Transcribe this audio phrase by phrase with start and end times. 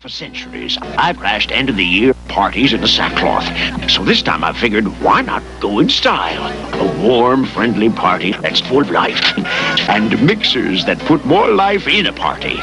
[0.00, 3.90] For centuries, I've crashed end of the year parties in a sackcloth.
[3.90, 6.46] So this time I figured, why not go in style?
[6.80, 9.20] A warm, friendly party that's full of life.
[9.88, 12.58] And mixers that put more life in a party.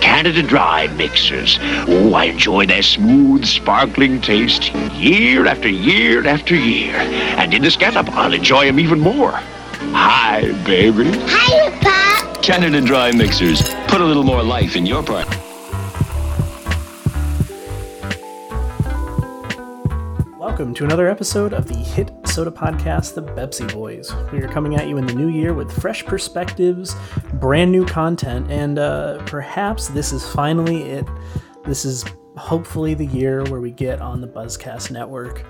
[0.00, 1.58] Canada Dry mixers.
[1.88, 6.94] Oh, I enjoy their smooth, sparkling taste year after year after year.
[6.94, 9.32] And in the scallop, I'll enjoy them even more.
[9.32, 11.10] Hi, baby.
[11.26, 12.44] Hi, Pop.
[12.44, 13.60] Canada Dry mixers.
[13.88, 15.45] Put a little more life in your party.
[20.56, 24.10] Welcome to another episode of the hit soda podcast, The Bepsi Boys.
[24.32, 26.96] We are coming at you in the new year with fresh perspectives,
[27.34, 31.04] brand new content, and uh, perhaps this is finally it.
[31.66, 32.06] This is
[32.38, 35.44] hopefully the year where we get on the Buzzcast network.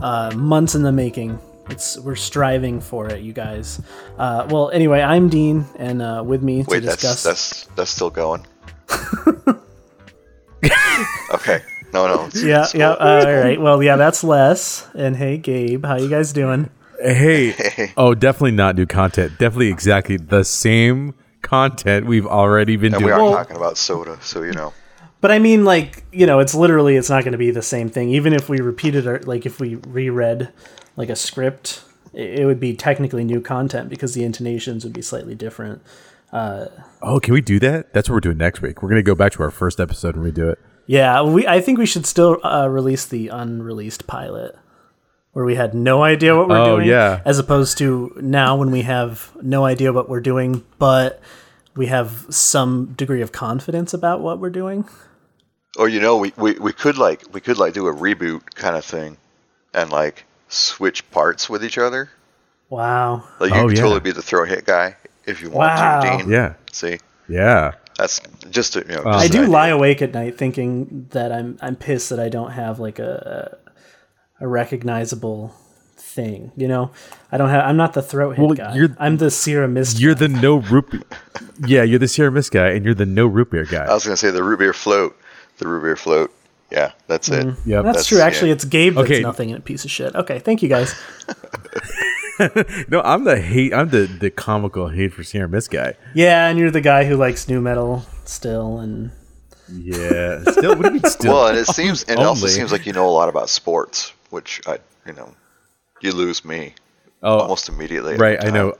[0.00, 1.40] Uh, months in the making.
[1.68, 3.80] It's we're striving for it, you guys.
[4.16, 7.24] Uh, well, anyway, I'm Dean, and uh, with me to Wait, discuss.
[7.24, 8.46] that's that's that's still going.
[11.34, 11.62] okay.
[11.92, 12.26] No, no.
[12.26, 12.94] it's- yeah, it's yeah.
[12.98, 13.06] cool.
[13.06, 13.60] Uh, all right.
[13.60, 14.88] Well, yeah, that's Les.
[14.94, 16.70] And hey, Gabe, how you guys doing?
[17.00, 19.32] Hey, oh, definitely not new content.
[19.38, 23.04] Definitely exactly the same content we've already been doing.
[23.04, 24.72] We are well, talking about soda, so you know.
[25.20, 27.88] But I mean, like, you know, it's literally, it's not going to be the same
[27.88, 28.10] thing.
[28.10, 30.52] Even if we repeated, our, like, if we reread,
[30.96, 35.02] like, a script, it, it would be technically new content because the intonations would be
[35.02, 35.82] slightly different.
[36.32, 37.92] oh, can we do that?
[37.92, 38.82] That's what we're doing next week.
[38.82, 40.58] We're gonna go back to our first episode and redo it.
[40.92, 41.46] Yeah, we.
[41.46, 44.54] I think we should still uh, release the unreleased pilot
[45.32, 46.88] where we had no idea what we're Oh, doing.
[46.88, 47.22] yeah.
[47.24, 51.20] As opposed to now when we have no idea what we're doing, but
[51.74, 54.84] we have some degree of confidence about what we're doing.
[55.78, 58.76] Or you know, we, we, we could like we could like do a reboot kind
[58.76, 59.16] of thing,
[59.72, 62.10] and like switch parts with each other.
[62.68, 63.24] Wow.
[63.40, 63.82] Like you Oh, could yeah.
[63.82, 66.00] totally be the throat hit guy if you want Wow.
[66.02, 66.30] to, Dean.
[66.30, 67.72] Yeah, See, yeah.
[67.98, 69.04] That's just a, you know.
[69.04, 69.50] Um, just I do idea.
[69.50, 73.58] lie awake at night thinking that I'm I'm pissed that I don't have like a
[74.40, 75.54] a recognizable
[75.96, 76.52] thing.
[76.56, 76.90] You know,
[77.30, 77.64] I don't have.
[77.64, 78.74] I'm not the throat hit Well, guy.
[78.74, 80.00] you're- I'm the Sierra Mist.
[80.00, 80.26] You're guy.
[80.26, 80.90] the no root.
[80.90, 81.02] Beer.
[81.66, 83.84] yeah, you're the Sierra Mist guy, and you're the no root beer guy.
[83.84, 85.16] I was gonna say the root beer float,
[85.58, 86.32] the root beer float.
[86.70, 87.44] Yeah, that's it.
[87.46, 87.56] Mm.
[87.66, 87.84] Yep.
[87.84, 88.20] That's, that's- true.
[88.20, 88.54] Actually, yeah.
[88.54, 89.20] it's Gabe that's Okay.
[89.20, 90.14] nothing and a piece of shit.
[90.14, 90.94] Okay, thank you guys.
[92.88, 93.72] no, I'm the hate.
[93.74, 95.94] I'm the the comical hate for Sierra Mist guy.
[96.14, 99.10] Yeah, and you're the guy who likes new metal still, and
[99.70, 100.42] Yeah.
[100.50, 101.34] Still, what do you mean still?
[101.34, 104.12] Well, and it seems and it also seems like you know a lot about sports,
[104.30, 105.34] which I you know,
[106.00, 106.74] you lose me
[107.22, 108.16] oh, almost immediately.
[108.16, 108.42] right.
[108.42, 108.74] I know.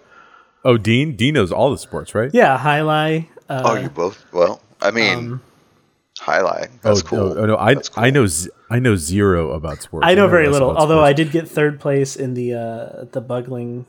[0.64, 1.16] Oh, Dean.
[1.16, 2.30] Dean knows all the sports, right?
[2.32, 3.28] yeah, highlight.
[3.48, 4.24] Uh, Oh, you both?
[4.32, 5.40] Well, I mean,
[6.22, 6.70] highlight.
[6.82, 7.38] That's oh, cool.
[7.38, 8.04] Oh, no, I That's cool.
[8.04, 10.06] I know z- I know zero about sports.
[10.06, 10.70] I know very little.
[10.70, 13.86] about Although I did get third place in the uh, the Bugling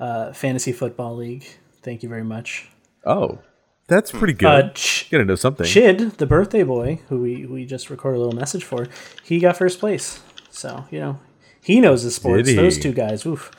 [0.00, 1.46] uh, Fantasy Football League.
[1.82, 2.68] Thank you very much.
[3.04, 3.38] Oh,
[3.88, 4.46] that's pretty good.
[4.46, 5.66] Uh, Ch- you gotta know something.
[5.66, 8.86] Chid, the birthday boy, who we, we just recorded a little message for,
[9.24, 10.20] he got first place.
[10.50, 11.20] So, you know,
[11.62, 12.54] he knows his sports.
[12.54, 13.50] Those two guys, oof.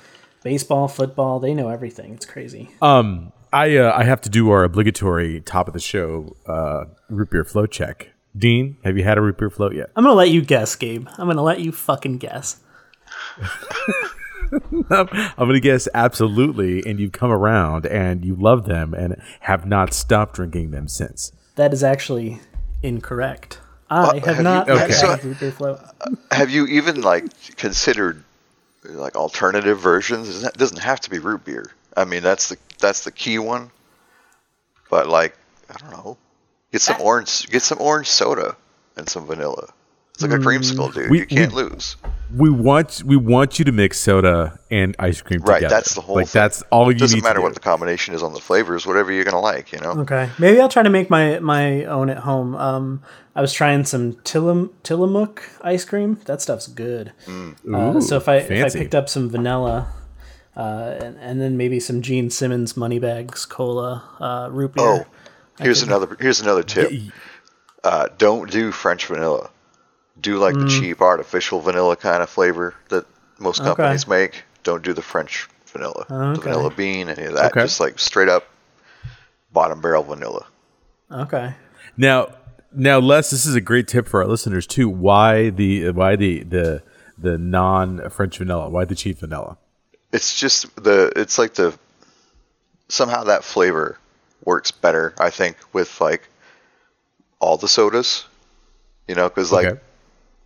[0.43, 2.13] Baseball, football, they know everything.
[2.13, 2.69] It's crazy.
[2.81, 7.31] Um, I uh, I have to do our obligatory top of the show uh, root
[7.31, 8.09] beer float check.
[8.37, 9.89] Dean, have you had a root beer float yet?
[9.95, 11.07] I'm going to let you guess, Gabe.
[11.17, 12.57] I'm going to let you fucking guess.
[14.51, 19.93] I'm gonna guess absolutely, and you've come around and you love them and have not
[19.93, 21.31] stopped drinking them since.
[21.55, 22.39] That is actually
[22.81, 23.59] incorrect.
[23.91, 24.79] I have, Uh, have you- not okay.
[24.81, 25.79] had So- a root beer float.
[26.31, 27.25] Have you even like
[27.57, 28.23] considered
[28.83, 30.29] like alternative versions?
[30.29, 31.71] It doesn't- doesn't have to be root beer.
[31.99, 33.71] I mean, that's the that's the key one.
[34.89, 35.35] But like,
[35.69, 36.17] I don't know.
[36.71, 37.49] Get some orange.
[37.49, 38.55] Get some orange soda
[38.95, 39.73] and some vanilla.
[40.13, 41.09] It's like a creamsicle, dude.
[41.09, 41.95] We- you can't we- lose.
[42.35, 45.55] We want we want you to mix soda and ice cream Right.
[45.59, 45.73] together.
[45.75, 46.15] That's the whole.
[46.17, 46.41] like thing.
[46.41, 47.53] that's all you Doesn't need matter to what do.
[47.55, 48.85] the combination is on the flavors.
[48.85, 49.91] Whatever you're gonna like, you know.
[50.01, 50.29] Okay.
[50.37, 52.55] Maybe I'll try to make my, my own at home.
[52.55, 53.01] Um,
[53.35, 56.19] I was trying some Tillam, Tillamook ice cream.
[56.25, 57.13] That stuff's good.
[57.27, 59.87] Uh, Ooh, so if I if I picked up some vanilla,
[60.59, 64.85] uh, and, and then maybe some Gene Simmons Moneybags Cola uh, root beer.
[64.85, 65.05] Oh,
[65.59, 66.17] here's another.
[66.19, 66.91] Here's another tip.
[67.83, 69.49] Uh, don't do French vanilla.
[70.19, 70.63] Do like Mm.
[70.63, 73.05] the cheap artificial vanilla kind of flavor that
[73.39, 74.43] most companies make.
[74.63, 77.51] Don't do the French vanilla, the vanilla bean, any of that.
[77.51, 77.61] Okay.
[77.61, 78.43] Just like straight up
[79.53, 80.45] bottom barrel vanilla.
[81.09, 81.53] Okay.
[81.95, 82.33] Now,
[82.73, 84.89] now, Les, this is a great tip for our listeners too.
[84.89, 86.83] Why the why the the
[87.17, 88.69] the non French vanilla?
[88.69, 89.57] Why the cheap vanilla?
[90.11, 91.11] It's just the.
[91.15, 91.77] It's like the.
[92.89, 93.97] Somehow that flavor
[94.43, 96.27] works better, I think, with like
[97.39, 98.25] all the sodas.
[99.07, 99.79] You know, because like Okay.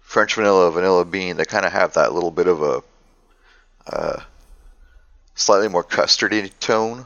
[0.01, 2.83] French vanilla, vanilla bean, they kind of have that little bit of a
[3.87, 4.21] uh,
[5.35, 7.05] slightly more custardy tone.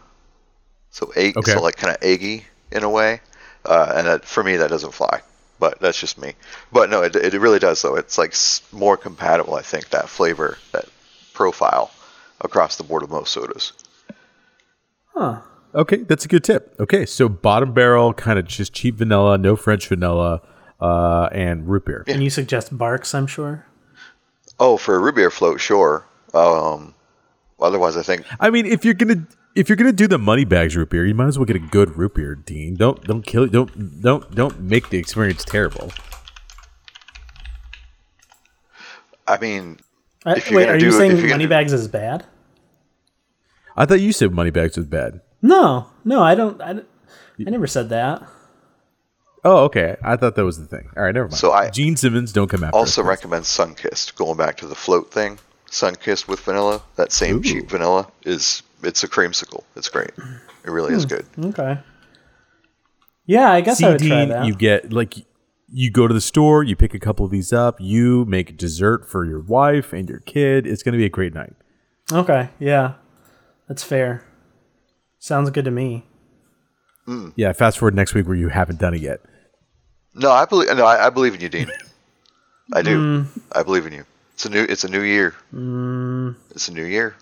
[0.92, 1.52] So egg, Okay.
[1.52, 3.22] so like kind of eggy in a way,
[3.66, 5.22] uh, and that, for me that doesn't fly.
[5.60, 6.34] but that's just me.
[6.72, 7.96] But no, it, it really does though.
[7.96, 8.34] It's like
[8.72, 10.86] more compatible, I think, that flavor, that
[11.34, 11.92] profile
[12.42, 13.74] across the board of most sodas.
[15.14, 15.42] Huh.
[15.76, 16.76] Okay, that's a good tip.
[16.80, 20.42] Okay, so bottom barrel, kind of just cheap vanilla, no French vanilla,
[20.80, 22.04] uh, and root beer.
[22.08, 23.66] And you suggest Barq's, I'm sure.
[24.60, 26.06] Oh, for a root beer float, sure.
[26.34, 26.96] Um,
[27.60, 30.76] otherwise, I think I mean, if you're gonna if you're gonna do the money bags
[30.76, 32.76] root beer, you might as well get a good root beer, Dean.
[32.76, 33.52] Don't don't kill it.
[33.52, 35.92] Don't don't don't make the experience terrible.
[39.28, 39.80] I mean,
[40.28, 42.26] Uh, wait, are you do- saying you're gonna money do- bags is bad?
[43.76, 45.22] I thought you said money bags was bad.
[45.42, 46.60] No, no, I don't.
[46.62, 48.24] I, I never said that.
[49.44, 49.96] Oh, okay.
[50.04, 50.90] I thought that was the thing.
[50.98, 51.38] All right, never mind.
[51.38, 52.76] So I- Gene Simmons, don't come after.
[52.76, 53.08] also us.
[53.08, 54.16] recommend Sunkist.
[54.16, 55.40] Going back to the float thing,
[55.70, 56.82] Sunkist with vanilla.
[56.96, 57.44] That same Ooh.
[57.44, 59.64] cheap vanilla is it's a creamsicle.
[59.76, 60.12] It's great.
[60.66, 61.26] It really is good.
[61.42, 61.80] Okay.
[63.26, 64.46] Yeah, I guess I would try that.
[64.46, 65.16] you get like
[65.68, 69.10] you go to the store, you pick a couple of these up, you make dessert
[69.10, 70.66] for your wife and your kid.
[70.66, 71.54] It's going to be a great night.
[72.12, 72.94] Okay, yeah,
[73.68, 74.26] that's fair.
[75.20, 76.06] Sounds good to me.
[77.36, 77.54] Yeah.
[77.54, 79.22] Fast forward next week where you haven't done it yet.
[80.14, 80.76] No, I believe.
[80.76, 81.72] No, I, I believe in you, Dean.
[82.74, 83.24] I do.
[83.24, 83.42] Mm.
[83.54, 84.06] I believe in you.
[84.34, 84.64] It's a new.
[84.64, 85.36] It's a new year.
[85.54, 86.36] Mm.
[86.52, 87.16] It's a new year.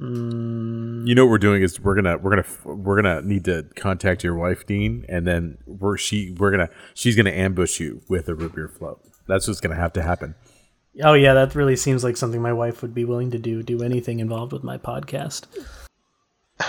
[0.00, 4.24] You know what we're doing is we're gonna we're gonna we're gonna need to contact
[4.24, 8.34] your wife, Dean, and then we're she we're gonna she's gonna ambush you with a
[8.34, 9.02] root beer float.
[9.26, 10.36] That's what's gonna have to happen.
[11.04, 13.62] Oh yeah, that really seems like something my wife would be willing to do.
[13.62, 15.44] Do anything involved with my podcast.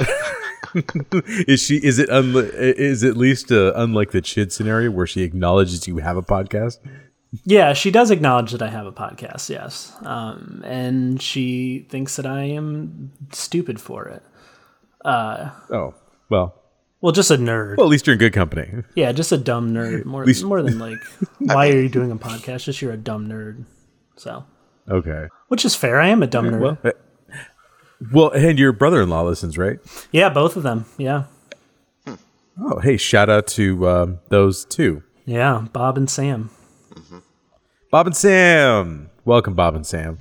[1.48, 1.78] Is she?
[1.78, 2.10] Is it?
[2.10, 6.22] Unli- is at least uh, unlike the Chid scenario where she acknowledges you have a
[6.22, 6.78] podcast?
[7.46, 9.50] Yeah, she does acknowledge that I have a podcast.
[9.50, 14.24] Yes, um, and she thinks that I am stupid for it.
[15.06, 15.94] Oh
[16.30, 16.56] well.
[17.00, 17.78] Well, just a nerd.
[17.78, 18.84] Well, at least you're in good company.
[18.96, 20.06] yeah, just a dumb nerd.
[20.06, 21.00] More least- more than like,
[21.40, 22.66] why are you doing a podcast?
[22.66, 23.66] Just you're a dumb nerd.
[24.18, 24.46] So,
[24.88, 25.28] Okay.
[25.48, 26.00] which is fair.
[26.00, 26.60] I am a dumb nerd.
[26.62, 26.92] Well, eh,
[28.12, 29.80] well, and your brother-in-law listens, right?
[30.12, 30.86] yeah, both of them.
[31.00, 31.24] Yeah,
[32.62, 36.52] Oh, hey, shout out to um, those two, yeah, Bob and Sam.
[37.92, 39.10] Bob and Sam.
[39.26, 40.18] Welcome, Bob and Sam.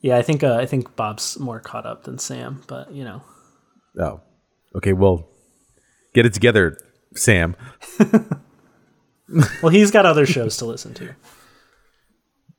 [0.00, 3.22] Yeah, I think uh, I think Bob's more caught up than Sam, but you know.
[4.00, 4.20] Oh,
[4.74, 4.92] okay.
[4.94, 5.28] Well,
[6.14, 6.78] get it together,
[7.14, 7.56] Sam.
[9.60, 11.14] Well, he's got other shows to listen to.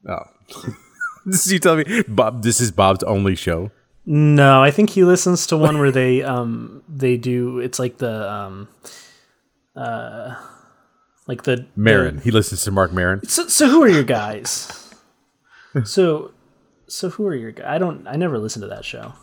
[0.09, 0.23] Oh,
[1.25, 2.41] this is you telling me, Bob?
[2.43, 3.71] This is Bob's only show.
[4.05, 8.31] No, I think he listens to one where they um they do it's like the
[8.31, 8.69] um
[9.75, 10.35] uh
[11.27, 12.19] like the Maron.
[12.19, 13.27] He listens to Mark Maron.
[13.27, 14.93] so, so who are your guys?
[15.83, 16.31] so
[16.87, 17.65] so who are your guys?
[17.67, 19.13] I don't I never listened to that show.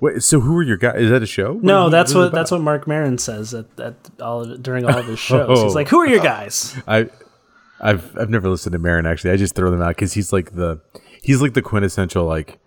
[0.00, 0.96] Wait, so who are your guys?
[1.00, 1.52] Is that a show?
[1.62, 2.36] No, What- that's is it what about?
[2.38, 5.60] that's what Mark Maron says at, at all of during all of his shows.
[5.60, 5.74] He's oh.
[5.74, 7.08] like, "Who are your guys?" I,
[7.80, 9.30] I've I've never listened to Maron actually.
[9.30, 10.80] I just throw them out because he's like the
[11.22, 12.58] he's like the quintessential like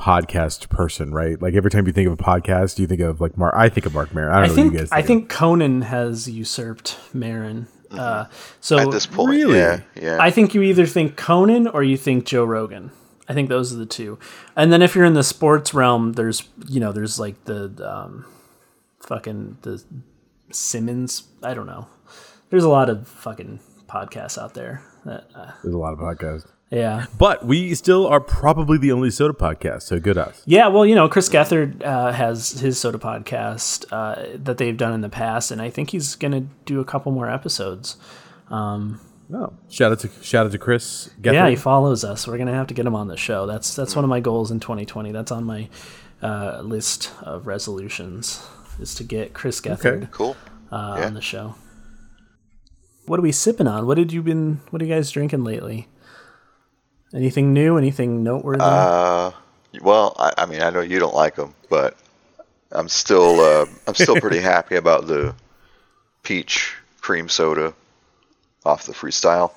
[0.00, 1.40] podcast person, right?
[1.40, 3.54] Like every time you think of a podcast, you think of like Mark.
[3.56, 4.32] I think of Mark Maron.
[4.32, 4.88] I don't I know think what you guys.
[4.92, 7.68] I Think think Conan has usurped Maron.
[7.90, 8.26] Uh,
[8.60, 9.58] so At this point, Really?
[9.58, 10.16] yeah, yeah.
[10.20, 12.92] I think you either think Conan or you think Joe Rogan.
[13.28, 14.16] I think those are the two.
[14.56, 18.26] And then if you're in the sports realm, there's you know there's like the um,
[19.00, 19.82] fucking the
[20.52, 21.24] Simmons.
[21.42, 21.86] I don't know.
[22.50, 24.82] There's a lot of fucking podcasts out there.
[25.04, 29.10] That, uh, there's a lot of podcasts, yeah, but we still are probably the only
[29.10, 29.82] soda podcast.
[29.82, 30.42] So good us.
[30.46, 30.68] yeah.
[30.68, 35.00] Well, you know, Chris Gethard uh, has his soda podcast uh, that they've done in
[35.00, 37.96] the past, and I think he's gonna do a couple more episodes.
[39.32, 41.10] Oh, shout out to shout out to Chris.
[41.20, 41.34] Gethard.
[41.34, 42.26] Yeah, he follows us.
[42.26, 43.46] We're gonna have to get him on the show.
[43.46, 45.12] That's that's one of my goals in 2020.
[45.12, 45.68] That's on my
[46.22, 48.46] uh, list of resolutions
[48.80, 50.36] is to get Chris Gethard cool.
[50.72, 51.06] uh, yeah.
[51.06, 51.54] on the show.
[53.06, 53.86] What are we sipping on?
[53.86, 54.60] What did you been?
[54.70, 55.88] What are you guys drinking lately?
[57.14, 57.76] Anything new?
[57.76, 58.62] Anything noteworthy?
[58.62, 59.32] Uh,
[59.82, 61.96] well, I, I mean, I know you don't like them, but
[62.72, 65.34] I'm still uh, I'm still pretty happy about the
[66.22, 67.74] peach cream soda
[68.64, 69.52] off the freestyle.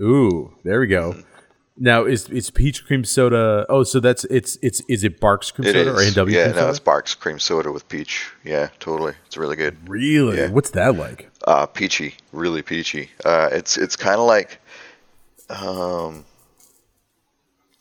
[0.00, 1.16] Ooh, there we go.
[1.78, 3.66] Now is it's peach cream soda?
[3.68, 6.08] Oh, so that's it's it's is it Barq's cream It soda is.
[6.16, 6.70] or A&W yeah, cream no, soda?
[6.70, 8.30] it's Barq's cream soda with peach.
[8.44, 9.12] Yeah, totally.
[9.26, 9.76] It's really good.
[9.86, 10.38] really?
[10.38, 10.48] Yeah.
[10.50, 11.30] What's that like?
[11.46, 13.10] Uh, peachy, really peachy.
[13.24, 14.58] Uh, it's it's kind of like
[15.50, 16.24] um,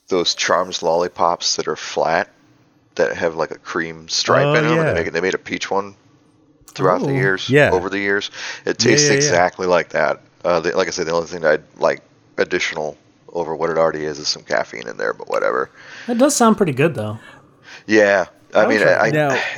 [0.07, 2.29] those Charms lollipops that are flat
[2.95, 4.75] that have like a cream stripe Oh, in them.
[4.77, 4.93] yeah.
[4.93, 5.95] They, make, they made a peach one
[6.67, 7.05] throughout Oh.
[7.07, 7.49] the years.
[7.49, 7.71] Yeah.
[7.71, 8.31] over the years,
[8.65, 9.17] it tastes yeah, yeah.
[9.17, 10.21] exactly like that.
[10.43, 12.01] Uh, the, like I said, the only thing I'd like
[12.37, 12.97] additional
[13.33, 15.69] over what it already is is some caffeine in there, but whatever.
[16.07, 17.17] that does sound pretty good though.
[17.87, 19.09] Yeah, I mean, try I,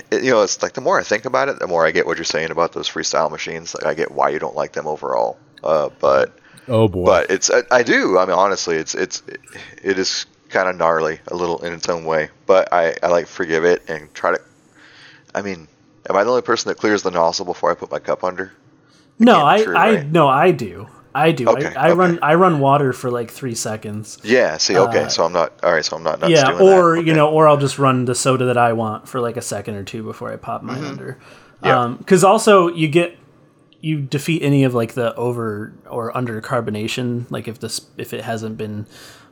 [0.11, 2.05] it- you know, it's like the more I think about it, the more I get
[2.07, 3.75] what you're saying about those freestyle machines.
[3.75, 5.37] Like, I get why you don't like them overall.
[5.63, 6.37] Uh, but
[6.67, 7.05] Oh boy.
[7.05, 8.17] but it's I, I do.
[8.17, 9.23] I mean, honestly, it's it's
[9.81, 12.29] it is kind of gnarly a little in its own way.
[12.45, 14.41] But I I like forgive it and try to.
[15.33, 15.67] I mean,
[16.09, 18.51] am I the only person that clears the nozzle before I put my cup under?
[19.19, 20.11] No, I, true, I right?
[20.11, 20.87] no, I do.
[21.15, 21.49] I do.
[21.49, 22.19] Okay, I, I run.
[22.21, 24.19] I run water for like three seconds.
[24.23, 24.57] Yeah.
[24.57, 25.63] See, okay, so I'm not.
[25.63, 26.19] All right, so I'm not.
[26.19, 27.05] nuts Uh, yeah, doing or that.
[27.05, 29.75] you know, or I'll just run the soda that I want for like a second
[29.75, 31.13] or two before I pop mine under.
[31.13, 31.65] Mm-hmm.
[31.65, 31.95] Yeah.
[31.97, 33.17] Because also you get
[33.87, 37.29] you defeat any of like the over or under carbonation.
[37.31, 38.85] Like if this if it hasn't been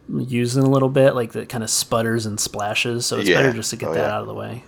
[0.08, 3.06] used in a little bit, like that kind of sputters and splashes.
[3.06, 3.42] So it's Yeah.
[3.42, 4.16] better just to get Oh, that yeah.
[4.16, 4.64] out of the way.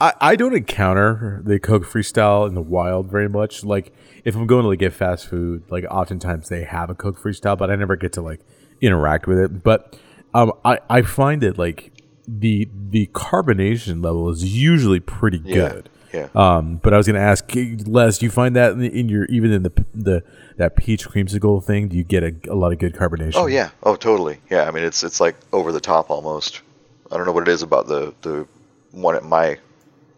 [0.00, 3.64] I, I don't encounter the Coke Freestyle in the wild very much.
[3.64, 3.92] Like
[4.24, 7.58] if I'm going to like get fast food, like oftentimes they have a Coke Freestyle,
[7.58, 8.40] but I never get to like
[8.80, 9.62] interact with it.
[9.62, 9.98] But
[10.32, 11.92] um, I I find that like
[12.26, 15.54] the the carbonation level is usually pretty Yeah.
[15.68, 15.90] good.
[16.12, 16.28] Yeah.
[16.34, 19.52] Um, but I was gonna ask Les, do you find that in, in your even
[19.52, 20.22] in the the
[20.56, 21.88] that peach creamsicle thing?
[21.88, 23.36] Do you get a, a lot of good carbonation?
[23.36, 23.70] Oh yeah.
[23.82, 24.40] Oh totally.
[24.50, 24.64] Yeah.
[24.64, 26.62] I mean, it's it's like over the top almost.
[27.10, 28.46] I don't know what it is about the the
[28.92, 29.58] one at my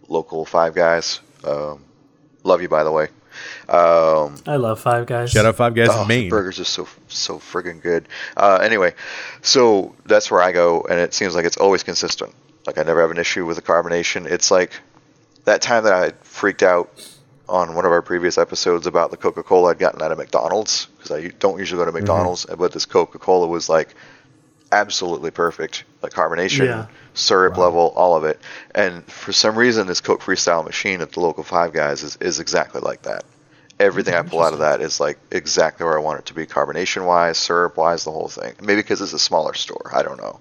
[0.08, 1.20] local Five Guys.
[1.44, 1.84] Um,
[2.44, 3.08] love you by the way.
[3.68, 5.30] Um, I love Five Guys.
[5.30, 6.30] Shout out Five Guys oh, in the Maine.
[6.30, 8.08] burgers are so so friggin' good.
[8.36, 8.94] Uh, anyway,
[9.40, 12.34] so that's where I go, and it seems like it's always consistent.
[12.66, 14.26] Like I never have an issue with the carbonation.
[14.26, 14.72] It's like
[15.44, 16.90] that time that I freaked out
[17.48, 21.10] on one of our previous episodes about the Coca-Cola I'd gotten out of McDonald's because
[21.10, 22.00] I don't usually go to mm-hmm.
[22.00, 23.94] McDonald's, but this Coca-Cola was like
[24.70, 26.86] absolutely perfect, like carbonation, Yeah.
[27.12, 28.40] syrup level, all of it.
[28.74, 32.40] And for some reason, this Coke Freestyle machine at the local Five Guys is, is
[32.40, 33.24] exactly like that.
[33.78, 36.46] Everything I pull out of that is like exactly where I want it to be,
[36.46, 38.54] carbonation wise, syrup wise, the whole thing.
[38.62, 39.90] Maybe because it's a smaller store.
[39.92, 40.40] I don't know.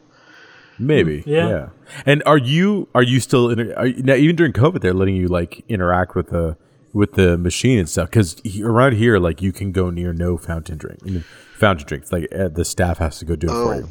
[0.81, 1.23] Maybe.
[1.25, 1.49] Yeah.
[1.49, 1.69] Yeah.
[2.05, 5.15] And are you are you still in, are you, now even during COVID they're letting
[5.15, 6.57] you like interact with the
[6.93, 10.77] with the machine and stuff because around here like you can go near no fountain
[10.77, 11.23] drink I mean,
[11.57, 13.77] fountain drinks like uh, the staff has to go do it for Oh.
[13.77, 13.87] you.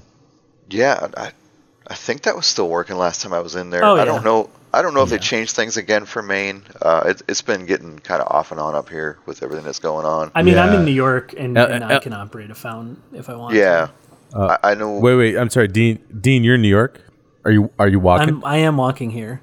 [0.71, 1.33] Yeah, I,
[1.87, 3.85] I think that was still working last time I was in there.
[3.85, 4.05] Oh, I yeah.
[4.05, 4.51] don't know.
[4.73, 5.17] I don't know if Yeah.
[5.17, 6.63] they changed things again for Maine.
[6.81, 9.81] Uh, it, it's been getting kind of off and on up here with everything that's
[9.81, 10.31] going on.
[10.35, 13.03] I mean, I'm in New York, and, Uh, and I uh, can operate a fountain
[13.13, 13.57] if I want.
[13.57, 13.89] yeah,
[14.35, 14.99] Uh, I, I know.
[14.99, 15.37] Wait, wait.
[15.37, 16.05] I'm sorry, Dean.
[16.21, 17.01] Dean, you're in New York.
[17.45, 18.29] Are you are you walking?
[18.29, 19.43] I'm I am walking here.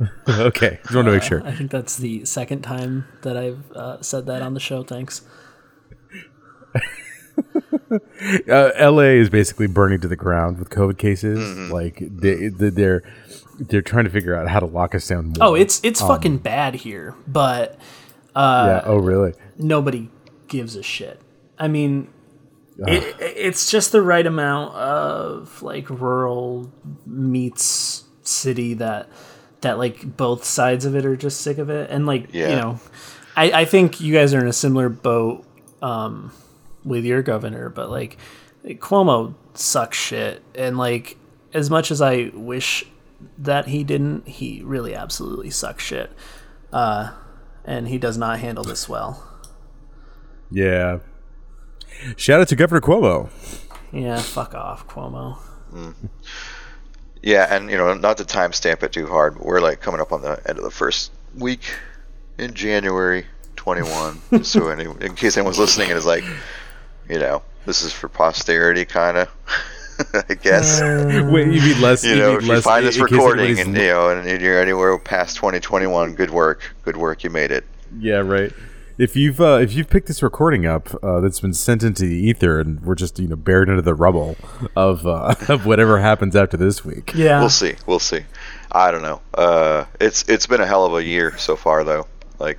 [0.28, 1.46] okay, just want to make sure.
[1.46, 4.82] I think that's the second time that I've uh, said that on the show.
[4.82, 5.22] Thanks.
[7.90, 7.98] uh,
[8.48, 9.18] L.A.
[9.18, 11.38] is basically burning to the ground with COVID cases.
[11.38, 11.72] Mm-hmm.
[11.72, 13.02] Like they, they they're
[13.60, 15.26] they're trying to figure out how to lock us down.
[15.26, 15.36] More.
[15.40, 17.78] Oh, it's it's fucking bad here, but
[18.34, 18.82] yeah.
[18.84, 19.34] Oh, really?
[19.58, 20.08] nobody
[20.48, 21.20] gives a shit.
[21.58, 22.08] I mean,
[22.88, 26.72] it, it's just the right amount of like rural
[27.06, 29.08] meets city that
[29.60, 32.80] that like both sides of it are just sick of it, and like you know,
[33.36, 35.44] I I think you guys are in a similar boat
[35.80, 36.32] um,
[36.84, 38.18] with your governor, but like
[38.64, 41.16] Cuomo sucks shit, and like
[41.54, 42.84] as much as I wish
[43.38, 46.10] that he didn't, he really absolutely sucks shit.
[46.72, 47.12] Uh,
[47.64, 49.22] and he does not handle this well.
[50.50, 50.98] Yeah.
[52.16, 53.30] Shout out to Governor Cuomo.
[53.92, 55.38] Yeah, fuck off, Cuomo.
[55.72, 55.94] Mm.
[57.22, 60.12] Yeah, and you know, not to timestamp it too hard, but we're like coming up
[60.12, 61.74] on the end of the first week
[62.38, 64.42] in January 21.
[64.44, 66.24] so any, in case anyone's listening and is like,
[67.08, 69.28] you know, this is for posterity, kind of.
[70.14, 70.80] I guess.
[70.80, 71.30] Mm.
[71.32, 72.02] Wait, you mean less?
[72.02, 75.36] you know, mean if you find this recording and you know, and you're anywhere past
[75.36, 77.64] 2021, good work, good work, you made it.
[78.00, 78.52] yeah, right.
[78.98, 82.14] If you've uh, if you've picked this recording up uh, that's been sent into the
[82.16, 84.36] ether and we're just you know buried under the rubble
[84.76, 87.12] of uh, of whatever happens after this week.
[87.14, 87.40] Yeah.
[87.40, 88.20] We'll see, we'll see.
[88.70, 89.20] I don't know.
[89.34, 92.06] Uh, it's it's been a hell of a year so far, though.
[92.38, 92.58] Like,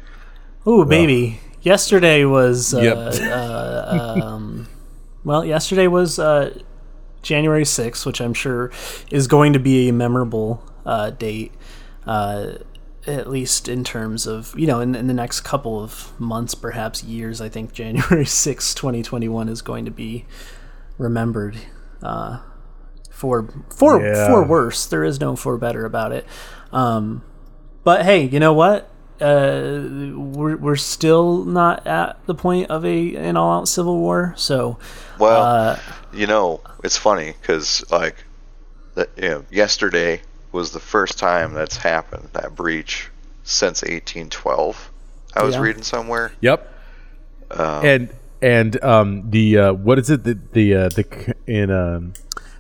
[0.68, 1.40] Ooh, baby.
[1.62, 2.74] Yesterday was.
[2.74, 3.32] Uh, Yep.
[3.32, 4.68] uh, um,
[5.24, 6.58] well, yesterday was uh,
[7.22, 8.70] January 6th, which I'm sure
[9.10, 11.52] is going to be a memorable uh, date,
[12.06, 12.54] uh,
[13.08, 17.04] at least in terms of, you know, in, in the next couple of months, perhaps
[17.04, 17.42] years.
[17.42, 20.26] I think January 6th, 2021 is going to be
[20.98, 21.58] remembered.
[22.02, 22.40] Uh,
[23.10, 24.28] for for Yeah.
[24.28, 26.26] for worse, there is no for better about it.
[26.72, 27.24] Um,
[27.84, 28.90] but hey, you know what?
[29.22, 29.80] Uh,
[30.16, 34.34] we're we're still not at the point of a an all out civil war.
[34.36, 34.78] So,
[35.20, 35.80] well, uh,
[36.12, 38.16] you know, it's funny because like,
[38.96, 40.22] that you know, yesterday
[40.54, 43.10] was the first time that's happened that breach
[43.44, 44.90] since 1812.
[45.36, 45.62] I was Yeah.
[45.62, 46.32] reading somewhere.
[46.42, 46.74] Yep.
[47.52, 48.10] Um, and
[48.42, 52.14] and um the uh what is it the the uh the in um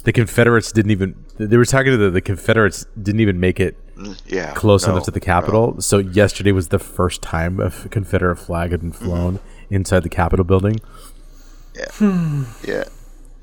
[0.03, 1.15] the Confederates didn't even.
[1.38, 3.77] They were talking to the, the Confederates didn't even make it
[4.25, 4.53] Yeah.
[4.53, 5.79] close no, enough to the Capitol.
[5.81, 10.09] So yesterday was the first time a f- Confederate flag had been flown inside the
[10.09, 10.81] Capitol building.
[12.01, 12.45] no.
[12.67, 12.83] Yeah.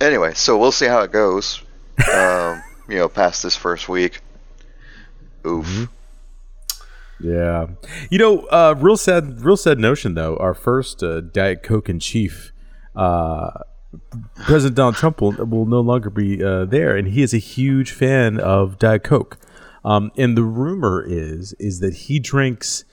[0.00, 1.62] Anyway, so we'll see how it goes.
[2.14, 4.20] Um, you know, past this first week.
[5.46, 5.66] Oof.
[5.66, 5.84] Mm-hmm.
[7.22, 7.66] Yeah,
[8.10, 10.36] you know, uh, real sad, real sad notion though.
[10.38, 12.50] Our first uh, Diet Coke in chief,
[12.96, 13.50] uh,
[14.36, 17.90] President Donald Trump will, will no longer be uh, there, and he is a huge
[17.92, 19.36] fan of Diet Coke.
[19.84, 22.84] Um, and the rumor is is that he drinks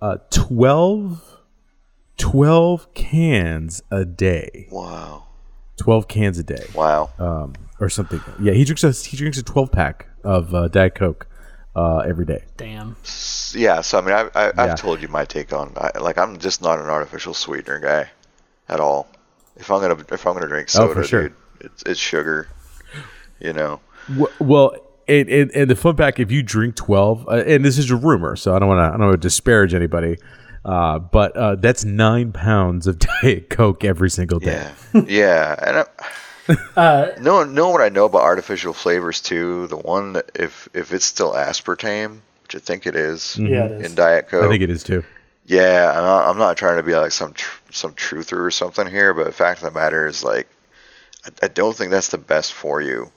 [0.00, 1.22] uh, 12,
[2.16, 5.24] 12 cans a day, Wow.
[5.76, 7.10] twelve cans a day, Wow.
[7.18, 8.22] um, or something.
[8.40, 11.26] Yeah, he drinks a he drinks a twelve pack of uh, Diet Coke
[11.76, 12.44] uh, every day.
[12.56, 12.96] Damn.
[13.54, 14.52] Yeah, so I mean, I, I, Yeah.
[14.58, 18.10] I've told you my take on I, like I'm just not an artificial sweetener guy
[18.68, 19.08] at all.
[19.56, 21.22] If I'm gonna if I'm gonna drink Oh, soda, for sure.
[21.28, 22.48] dude, it's, it's sugar.
[23.40, 23.80] You know.
[24.16, 24.76] Well, well
[25.06, 27.96] and, and, and the fun fact, if you drink twelve, uh, and this is a
[27.96, 30.16] rumor, so I don't want to I don't want to disparage anybody,
[30.64, 34.66] uh, but uh, that's nine pounds of Diet Coke every single day.
[34.94, 35.02] Yeah.
[35.06, 35.84] yeah, and I,
[36.76, 40.92] Uh, knowing knowing what I know about artificial flavors too, the one that if if
[40.92, 43.46] it's still aspartame, which I think it is mm-hmm.
[43.46, 43.90] Yeah, it is.
[43.90, 44.44] in Diet Coke.
[44.44, 45.04] I think it is too.
[45.46, 48.86] Yeah, I'm not, I'm not trying to be like some tr- some truther or something
[48.86, 50.48] here, but the fact of the matter is like,
[51.24, 53.10] I, I don't think that's the best for you,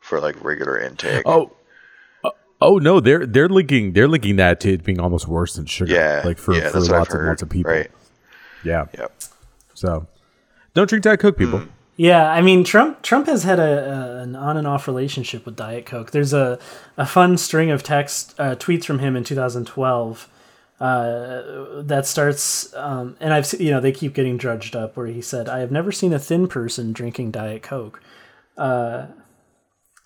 [0.00, 1.22] for like regular intake.
[1.26, 1.52] Oh.
[2.24, 5.66] uh, Oh no, they're they're linking they're linking that to it being almost worse than
[5.66, 5.92] sugar.
[5.92, 7.72] yeah, like for, yeah, for that's what lots and lots of people.
[7.72, 7.90] Right.
[8.62, 8.86] Yeah.
[8.96, 9.12] Yep.
[9.74, 10.06] So
[10.74, 11.60] don't drink Diet Coke, people.
[11.60, 11.68] Mm.
[12.00, 13.02] Yeah, I mean Trump.
[13.02, 16.12] Trump has had a, a an on and off relationship with Diet Coke.
[16.12, 16.58] There's a,
[16.96, 20.28] a fun string of text uh, tweets from him in 2012
[20.80, 21.42] uh,
[21.82, 24.96] that starts, um, and I've you know they keep getting drudged up.
[24.96, 28.02] Where he said, "I have never seen a thin person drinking Diet Coke,"
[28.56, 29.08] uh,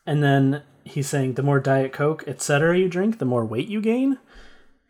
[0.05, 3.81] and then he's saying, "The more Diet Coke, etc., you drink, the more weight you
[3.81, 4.19] gain,"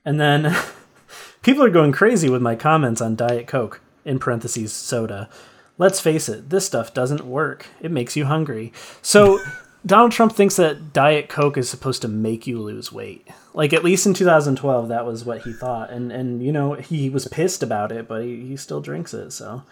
[0.07, 0.57] and then
[1.43, 5.29] people are going crazy with my comments on Diet Coke in parentheses soda.
[5.77, 7.67] Let's face it, this stuff doesn't work.
[7.81, 8.73] It makes you hungry.
[9.03, 9.41] So
[9.87, 13.29] Donald Trump thinks that Diet Coke is supposed to make you lose weight.
[13.53, 17.11] Like at least in 2012, that was what he thought, and and you know he
[17.11, 19.31] was pissed about it, but he, he still drinks it.
[19.33, 19.63] So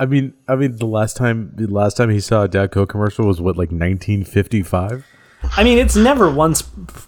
[0.00, 2.88] I mean, I mean, the last time the last time he saw a Diet Coke
[2.88, 5.04] commercial was what, like 1955.
[5.56, 6.62] I mean, it's never once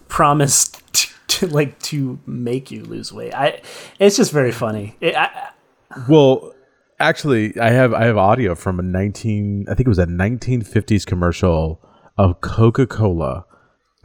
[0.09, 3.33] promised to, to like to make you lose weight.
[3.33, 3.61] I
[3.97, 4.97] it's just very funny.
[4.99, 5.51] It, I,
[6.09, 6.53] Well,
[7.01, 11.05] actually, I have I have audio from a 19 I think it was a 1950s
[11.05, 11.81] commercial
[12.17, 13.45] of Coca-Cola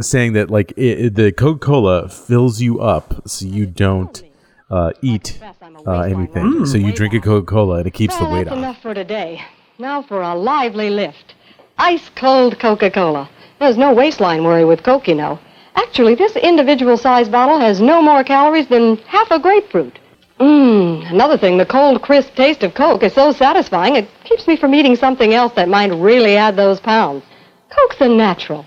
[0.00, 4.22] saying that like it, it- the Coca-Cola fills you up so you don't
[4.70, 5.38] uh, eat
[5.86, 6.66] uh, anything.
[6.66, 8.58] So you drink a Coca-Cola and it keeps the weight that's off.
[8.58, 9.42] enough for today.
[9.78, 11.34] Now for a lively lift.
[11.78, 13.28] Ice cold Coca-Cola.
[13.60, 15.38] There's no waistline worry with Coke, you know.
[15.74, 19.98] Actually, this individual size bottle has no more calories than half a grapefruit.
[20.38, 24.56] Mmm, another thing, the cold, crisp taste of Coke is so satisfying it keeps me
[24.56, 27.24] from eating something else that might really add those pounds.
[27.70, 28.66] Coke's a natural,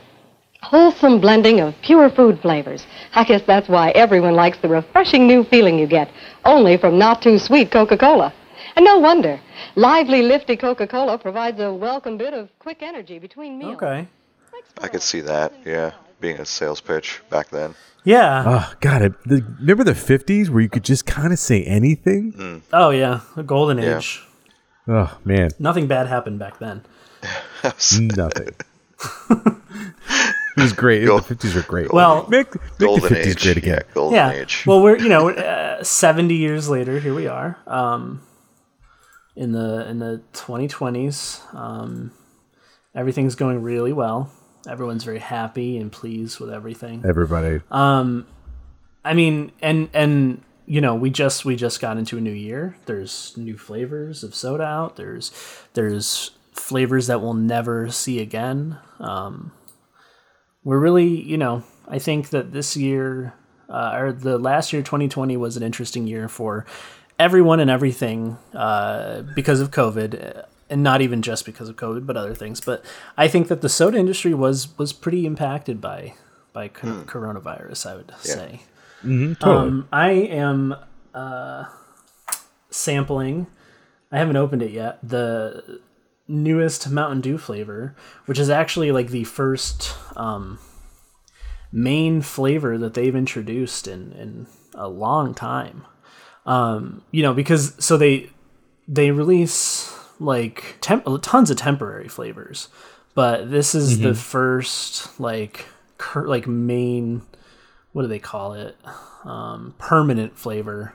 [0.62, 2.88] wholesome blending of pure food flavors.
[3.14, 6.10] I guess that's why everyone likes the refreshing new feeling you get,
[6.44, 8.34] only from not too sweet Coca-Cola.
[8.76, 9.40] And no wonder.
[9.76, 13.76] Lively, lifty Coca-Cola provides a welcome bit of quick energy between meals.
[13.76, 14.08] okay,
[14.82, 15.54] I could see that.
[15.66, 17.76] Yeah, being a sales pitch back then.
[18.04, 18.44] Yeah.
[18.46, 19.02] Oh God!
[19.04, 22.62] I, the, remember the '50s where you could just kind of say anything?
[22.74, 23.98] oh yeah, the golden Yeah.
[23.98, 24.24] age.
[24.88, 26.84] Oh man, Nothing bad happened back then.
[28.16, 28.56] nothing.
[29.30, 31.06] it was great.
[31.06, 31.92] Go- The '50s were great.
[31.94, 33.44] Well- make, make the '50s age.
[33.44, 33.84] great again.
[33.88, 34.32] Yeah, golden yeah.
[34.32, 34.64] age.
[34.66, 37.00] Well, we're you know uh, seventy years later.
[37.00, 37.58] Here we are.
[37.68, 38.22] Um,
[39.36, 42.12] in the in the twenty twenties, um,
[42.96, 44.32] everything's going really well.
[44.68, 47.04] Everyone's very happy and pleased with everything.
[47.08, 47.62] Everybody.
[47.72, 48.28] Um,
[49.04, 52.78] I mean, and and you know, we just we just got into a new year.
[52.86, 54.96] There's new flavors of soda out.
[54.96, 55.32] There's
[55.74, 58.78] there's flavors that we'll never see again.
[59.00, 59.52] Um,
[60.64, 63.34] we're really, you know, I think that this year
[63.70, 66.66] uh, or the last year, 2020, was an interesting year for
[67.18, 72.16] everyone and everything uh, because of COVID, and not even just because of COVID, but
[72.16, 72.62] other things.
[72.62, 72.84] But
[73.18, 76.14] I think that the soda industry was was pretty impacted by
[76.54, 77.90] by co- coronavirus.
[77.90, 78.62] I would say.
[79.02, 79.38] Totally.
[79.42, 80.76] Um, I am
[81.14, 81.66] uh,
[82.70, 83.48] sampling.
[84.12, 85.00] I haven't opened it yet.
[85.02, 85.82] The
[86.28, 90.60] newest Mountain Dew flavor, which is actually like the first um,
[91.72, 95.86] main flavor that they've introduced in in a long time.
[96.46, 98.30] Um, you know, because so they
[98.88, 102.68] they release like temp- tons of temporary flavors,
[103.16, 105.66] but this is the first like
[105.98, 107.22] cur- like main
[107.92, 108.78] what do they call it
[109.26, 110.94] um, permanent flavor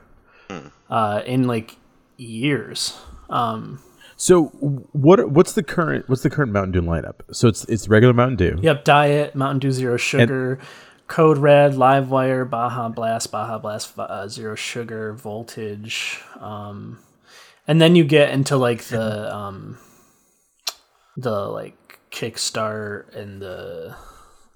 [0.91, 1.77] uh, in like
[2.17, 2.97] years.
[3.29, 3.81] Um,
[4.17, 4.45] So
[4.93, 7.21] what what's the current what's the current Mountain Dew lineup?
[7.33, 8.59] So it's it's regular Mountain Dew.
[8.63, 10.59] Yep, Diet, Mountain Dew Zero Sugar,
[11.09, 16.99] Code Red, Livewire, Baja Blast, Baja Blast uh, Zero Sugar, Voltage, um,
[17.67, 19.79] and then you get into like the um,
[21.17, 23.97] the like Kickstart and the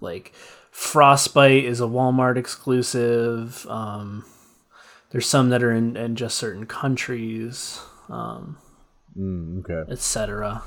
[0.01, 0.33] like
[0.71, 3.67] Frostbite is a Walmart exclusive.
[3.69, 4.25] Um,
[5.11, 9.83] there's some that are in, in just certain countries, Okay.
[9.91, 10.63] etc.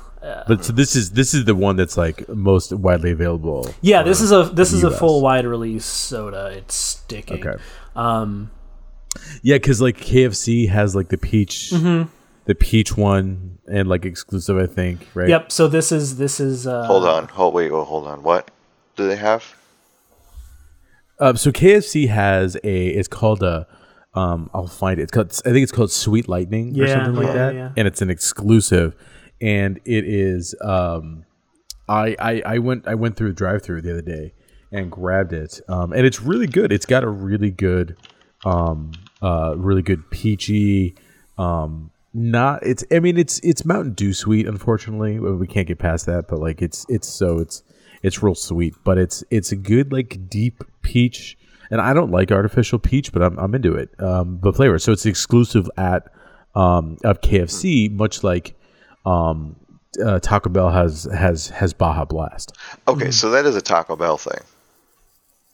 [0.46, 3.72] But so this is this is the one that's like most widely available.
[3.80, 6.46] Yeah, this is a this is a full wide release soda.
[6.56, 7.44] It's sticking.
[7.46, 7.62] Okay.
[7.96, 8.50] Um,
[9.42, 12.08] Yeah, because like KFC has like the peach, Mm-hmm.
[12.44, 15.06] The peach one, and like exclusive, I think.
[15.14, 15.28] Right.
[15.28, 15.52] Yep.
[15.52, 17.28] So this is this is uh, Hold on.
[17.28, 17.70] Hold wait.
[17.70, 18.22] Oh, hold on.
[18.22, 18.50] What
[18.96, 19.54] do they have?
[21.18, 22.86] Um, so KFC has a.
[22.88, 23.66] It's called a.
[24.14, 25.04] Um, I'll find it.
[25.04, 25.30] It's called.
[25.46, 27.72] I think it's called Sweet Lightning or Yeah, something like yeah, that, yeah.
[27.76, 28.94] and it's an exclusive,
[29.40, 30.54] and it is.
[30.62, 31.24] Um,
[31.88, 34.34] I I I went I went through a drive-through the other day
[34.70, 36.72] and grabbed it, um, and it's really good.
[36.72, 37.96] It's got a really good,
[38.44, 40.94] um, uh, really good peachy.
[41.38, 42.84] Um, not it's.
[42.90, 44.46] I mean, it's it's Mountain Dew sweet.
[44.46, 46.28] Unfortunately, we can't get past that.
[46.28, 47.62] But like, it's it's so it's
[48.02, 48.74] it's real sweet.
[48.84, 51.38] But it's it's a good like deep peach.
[51.70, 53.88] And I don't like artificial peach, but I'm, I'm into it.
[53.98, 54.78] Um, the flavor.
[54.78, 56.12] So it's exclusive at
[56.54, 58.54] um, of KFC, much like
[59.06, 59.56] um,
[60.04, 62.56] uh, Taco Bell has has has Baja Blast.
[62.88, 64.40] Okay, so that is a Taco Bell thing.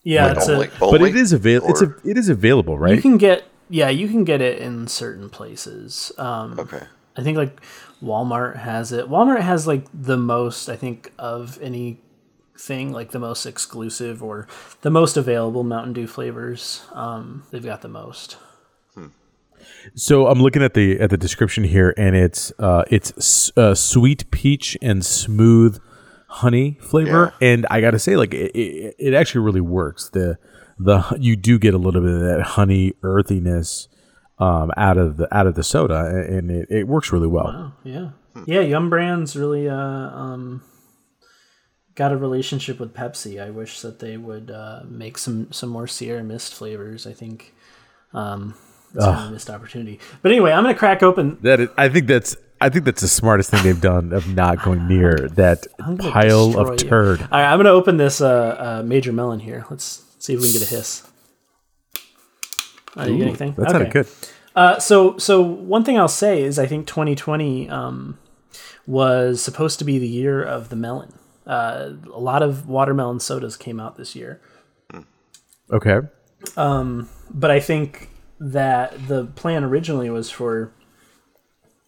[0.02, 0.26] yeah.
[0.26, 1.70] Like It's only, a, but it is available.
[1.70, 4.86] It's a, it is available, right you can get yeah you can get it in
[4.86, 6.12] certain places.
[6.18, 6.82] Um, okay.
[7.16, 7.60] I think like
[8.02, 9.06] Walmart has it.
[9.06, 12.00] Walmart has like the most I think of any
[12.56, 14.46] thing like the most exclusive or
[14.82, 16.82] the most available Mountain Dew flavors.
[16.92, 18.36] Um, they've got the most.
[19.94, 23.74] So I'm looking at the at the description here, and it's uh, it's s- uh,
[23.74, 25.80] sweet peach and smooth
[26.28, 30.08] honey flavor, and I gotta say, like it, it, it actually really works.
[30.10, 30.38] The
[30.78, 33.88] the you do get a little bit of that honey earthiness
[34.38, 37.48] um, out of the out of the soda, and it, it works really well.
[37.48, 38.10] Oh yeah,
[38.46, 38.60] yeah.
[38.60, 40.62] Yum Brands really uh, um,
[41.94, 43.42] got a relationship with Pepsi.
[43.42, 47.06] I wish that they would uh, make some some more Sierra Mist flavors.
[47.06, 47.54] I think
[48.14, 48.54] um,
[48.96, 50.00] of a missed opportunity.
[50.22, 51.38] But anyway, I'm gonna crack open.
[51.42, 54.62] That is, I think that's I think that's the smartest thing they've done of not
[54.62, 55.66] going near that
[55.98, 56.88] pile of you.
[56.88, 57.20] turd.
[57.20, 59.64] All right, I'm gonna open this uh, uh, Major Melon here.
[59.70, 61.08] Let's see if we can get a hiss.
[62.96, 63.54] Oh, you get anything?
[63.54, 64.02] That sounded Okay.
[64.02, 64.08] good.
[64.56, 68.18] Uh, so, so one thing I'll say is I think 2020 um,
[68.86, 71.12] was supposed to be the year of the melon.
[71.46, 74.40] Uh, a lot of watermelon sodas came out this year,
[75.72, 76.00] Okay.
[76.56, 80.72] but I think that the plan originally was for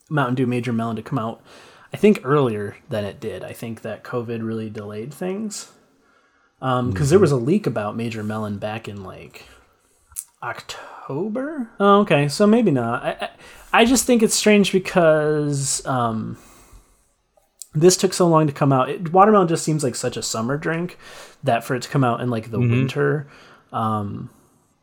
[0.08, 1.42] Mountain Dew Major Melon to come out.
[1.92, 3.42] I think earlier than it did.
[3.44, 5.72] I think that COVID really delayed things
[6.60, 9.46] because there was a leak about Major Melon back in like
[10.42, 11.70] October.
[11.80, 13.02] Oh, okay, so maybe not.
[13.02, 13.30] I, I,
[13.80, 16.36] I just think it's strange because um,
[17.74, 18.90] this took so long to come out.
[18.90, 20.98] It, watermelon just seems like such a summer drink
[21.42, 23.28] that for it to come out in like the winter,
[23.72, 24.30] um,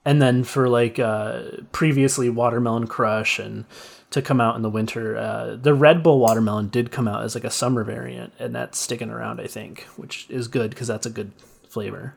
[0.05, 3.65] and then for like uh, previously watermelon crush and
[4.09, 5.17] to come out in the winter.
[5.17, 8.79] Uh, the Red Bull watermelon did come out as like a summer variant, and that's
[8.79, 11.31] sticking around, I think, which is good because that's a good
[11.69, 12.15] flavor.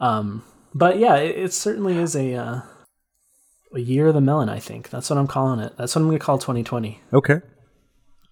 [0.00, 0.42] Um,
[0.74, 2.60] but yeah, it, it certainly is a uh,
[3.74, 4.48] a year of the melon.
[4.48, 5.74] I think that's what I'm calling it.
[5.76, 7.00] That's what I'm gonna call 2020.
[7.12, 7.40] Okay.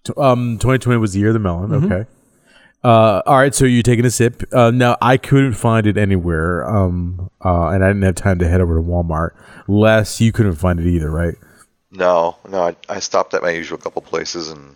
[0.03, 1.71] T- Um, 2020 was the year of the melon.
[1.71, 1.91] Mm-hmm.
[1.91, 2.09] Okay.
[2.83, 3.55] Uh, all right.
[3.55, 4.43] So you're taking a sip.
[4.53, 6.63] Uh, now I couldn't find it anywhere.
[6.69, 9.31] Um, uh, and I didn't have time to head over to Walmart.
[9.67, 11.33] Les, you couldn't find it either, right?
[11.91, 12.61] No, no.
[12.61, 14.75] I, I stopped at my usual couple places, and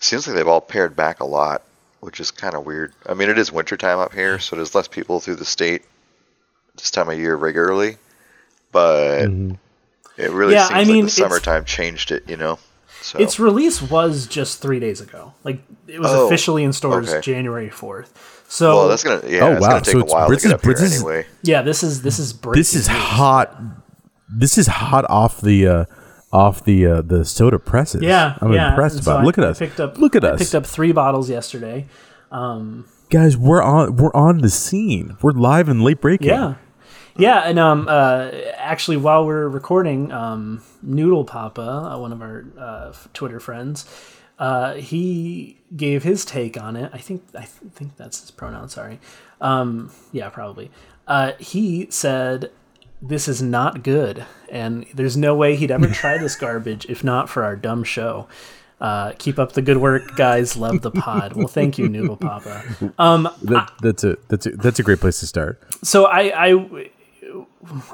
[0.00, 1.62] seems like they've all pared back a lot,
[2.00, 2.92] which is kind of weird.
[3.06, 5.82] I mean, it is wintertime up here, so there's less people through the state
[6.76, 7.96] this time of year regularly,
[8.72, 9.22] but
[10.16, 12.28] it really Yeah, seems I like mean, the summertime changed it.
[12.28, 12.58] You know.
[13.00, 15.32] So Its release was just three days ago.
[15.44, 17.20] Like it was Oh, officially in stores okay.
[17.20, 18.08] January 4th.
[18.48, 19.68] So well, that's gonna yeah, Oh, wow.
[19.68, 21.26] gonna take So a it's- while to this get is- up here this is- anyway.
[21.42, 23.54] yeah, this is this is This is hot.
[24.28, 25.84] This is hot off the uh,
[26.32, 28.02] off the uh, the soda presses.
[28.02, 28.70] Yeah, I'm yeah.
[28.70, 29.18] impressed and so by.
[29.18, 29.22] it.
[29.22, 29.58] I- Look at I us.
[29.58, 31.86] Picked up, Look at I us, picked up three bottles yesterday.
[32.30, 33.36] Um, guys.
[33.36, 33.96] We're on.
[33.96, 35.16] We're on the scene.
[35.22, 36.28] We're live and late breaking.
[36.28, 36.54] Yeah.
[37.16, 42.44] Yeah, and um, uh, actually, while we're recording, um, Noodle Papa, uh, one of our
[42.56, 43.86] uh, Twitter friends,
[44.38, 46.92] uh, he gave his take on it.
[46.94, 48.68] I think I th- think that's his pronoun.
[48.68, 49.00] Sorry.
[49.40, 50.70] Um, yeah, probably.
[51.08, 52.52] Uh, he said
[53.00, 57.28] this is not good, and there's no way he'd ever try this garbage if not
[57.28, 58.28] for our dumb show.
[58.80, 60.56] Uh, keep up the good work, guys.
[60.56, 61.32] Love the pod.
[61.32, 62.92] Well, thank you, Noodle Papa.
[62.96, 65.60] Um, That, that's a that's a that's a great place to start.
[65.82, 66.90] so I, I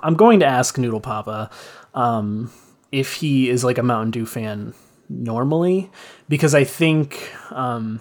[0.02, 1.48] I'm going to ask Noodle Papa
[1.94, 2.52] um,
[2.92, 4.74] if he is like a Mountain Dew fan
[5.08, 5.90] normally,
[6.28, 8.00] because I think um,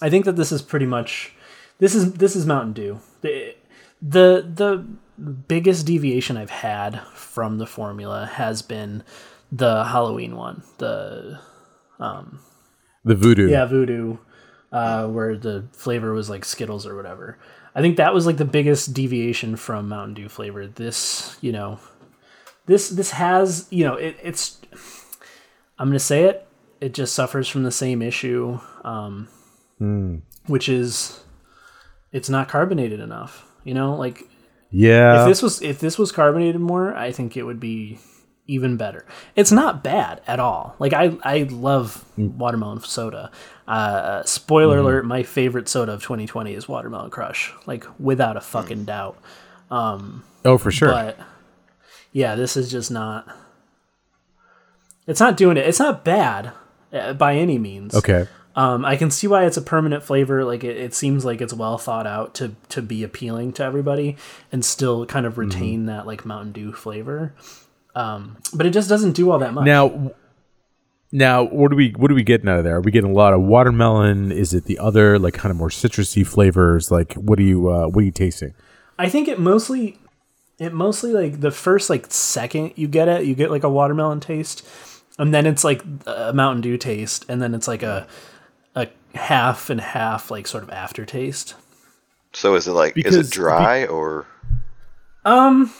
[0.00, 1.32] I think that this is pretty much
[1.78, 3.00] this is this is Mountain Dew.
[3.20, 3.54] The
[4.00, 4.86] the the
[5.18, 9.02] biggest deviation I've had from the formula has been
[9.50, 10.62] the Halloween one.
[10.78, 11.40] The
[13.04, 13.50] The VooDew.
[13.50, 14.18] yeah, VooDew,
[14.72, 17.38] uh, where the flavor was like Skittles or whatever.
[17.74, 20.66] I think that was like the biggest deviation from Mountain Dew flavor.
[20.66, 21.78] This, you know,
[22.66, 24.60] this this has, you know, it, it's.
[25.78, 26.46] I'm gonna say it.
[26.80, 29.28] It just suffers from the same issue, um,
[30.46, 31.20] which is,
[32.12, 33.46] it's not carbonated enough.
[33.64, 34.22] You know, like
[34.76, 35.22] Yeah.
[35.22, 37.98] if this was if this was carbonated more, I think it would be
[38.46, 39.06] even better.
[39.34, 40.76] It's not bad at all.
[40.78, 43.30] Like I I love watermelon soda.
[43.66, 47.52] Uh, spoiler alert: my favorite soda of 2020 is Watermelon Crush.
[47.64, 49.18] Like without a fucking doubt.
[49.70, 50.90] oh, for sure.
[50.90, 51.18] But
[52.12, 53.26] yeah, this is just not.
[55.06, 55.66] It's not doing it.
[55.66, 56.52] It's not bad
[56.92, 57.94] uh, by any means.
[57.94, 58.26] okay.
[58.56, 60.44] Um, I can see why it's a permanent flavor.
[60.44, 64.16] Like it, it seems like it's well thought out to to be appealing to everybody
[64.50, 67.34] and still kind of retain that like Mountain Dew flavor.
[67.94, 69.66] Um, but it just doesn't do all that much.
[69.66, 70.12] Now,
[71.12, 72.76] now, what are we what are we getting out of there?
[72.76, 74.32] Are we getting a lot of watermelon?
[74.32, 76.90] Is it the other like kind of more citrusy flavors?
[76.90, 78.54] Like, what are you uh, what are you tasting?
[78.98, 79.98] I think it mostly
[80.58, 84.20] it mostly like the first like second you get it, you get like a watermelon
[84.20, 84.66] taste,
[85.18, 88.06] and then it's like a Mountain Dew taste, and then it's like a
[89.16, 91.54] half and half like sort of aftertaste.
[92.32, 94.26] So is it like is it dry or
[95.24, 95.72] um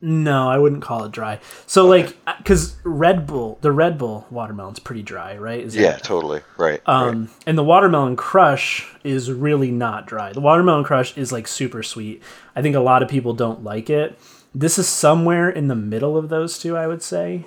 [0.00, 1.40] No, I wouldn't call it dry.
[1.66, 5.60] So like, because Red Bull, the Red Bull watermelon's pretty dry, right?
[5.60, 6.80] Is yeah, that- totally right.
[6.88, 7.08] right.
[7.08, 10.32] Um, and the watermelon crush is really not dry.
[10.32, 12.22] The watermelon crush is like super sweet.
[12.56, 14.18] I think a lot of people don't like it.
[14.54, 17.46] This is somewhere in the middle of those two, I would say.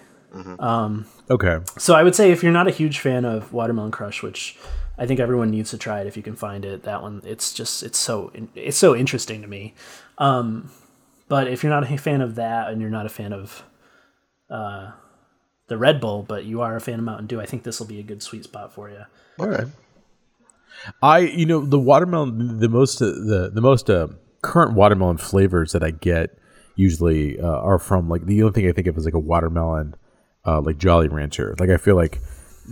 [1.29, 4.58] Okay, So I would say if you're not a huge fan of watermelon crush, which
[4.97, 6.84] I think everyone needs to try it if you can find it.
[6.84, 9.73] That one, it's just it's so it's so interesting to me.
[10.17, 10.71] Um,
[11.27, 13.63] but if you're not a fan of that and you're not a fan of
[14.49, 14.91] uh,
[15.67, 17.88] the Red Bull, but you are a fan of Mountain Dew, I think this will
[17.88, 19.03] be a good sweet spot for you.
[19.39, 19.67] all right.
[21.01, 24.08] I you know the watermelon the most uh, the the most uh,
[24.41, 26.38] current watermelon flavors that I get
[26.75, 29.95] usually uh, are from like the only thing I think of is like a watermelon
[30.45, 31.56] uh, like Jolly Rancher.
[31.60, 32.19] Like I feel like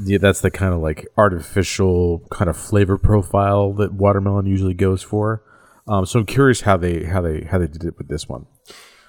[0.03, 5.01] yeah, that's the kind of like artificial kind of flavor profile that watermelon usually goes
[5.01, 5.43] for.
[5.87, 8.45] Um, so I'm curious how they how they how they did it with this one.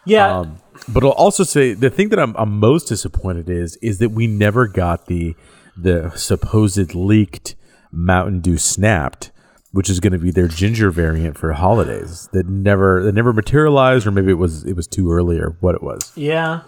[0.05, 3.99] Yeah, Um, but I'll also say the thing that I'm, I'm most disappointed is is
[3.99, 5.37] that we never got the
[5.77, 7.55] the supposed leaked
[7.93, 9.31] Mountain Dew Snapped,
[9.71, 12.29] which is going to be their ginger variant for holidays.
[12.33, 15.75] That never that never materialized, or maybe it was it was too early, or what
[15.75, 16.11] it was.
[16.17, 16.63] yeah.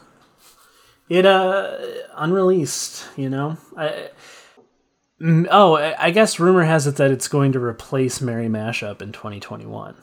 [1.09, 1.77] It uh
[2.17, 3.57] unreleased, you know.
[3.77, 4.11] I,
[5.51, 9.13] oh, I I guess rumor has it that it's going to replace Merry Mashup in
[9.13, 9.95] 2021.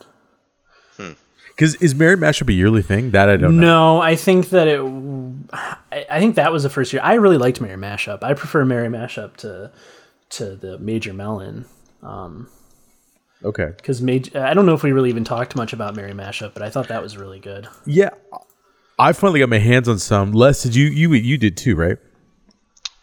[1.47, 3.11] Because is Merry Mashup a yearly thing?
[3.11, 3.97] That I don't know.
[3.97, 4.79] No, I think that it.
[5.53, 7.01] I, I think that was the first year.
[7.03, 8.23] I really liked Merry Mashup.
[8.23, 9.71] I prefer Merry Mashup to
[10.29, 11.65] to the Major Melon
[12.01, 12.47] Um,
[13.43, 13.73] Okay.
[13.75, 14.39] because Major.
[14.41, 16.87] I don't know if we really even talked much about Merry Mashup, but I thought
[16.87, 17.67] that was really good.
[17.85, 18.11] Yeah,
[19.01, 20.31] I finally got my hands on some.
[20.31, 21.97] Les, did you you you did too, right?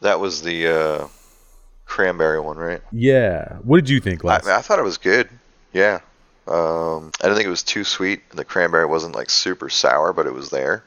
[0.01, 1.09] That was the uh,
[1.87, 2.81] cranberry one, right?
[2.93, 3.57] Yeah.
[3.65, 4.47] What did you think, I, Les?
[4.47, 5.29] I thought it was good.
[5.73, 5.99] Yeah.
[6.47, 8.31] Um, I didn't think it was too sweet.
[8.31, 10.85] The cranberry wasn't like super sour, but it was there.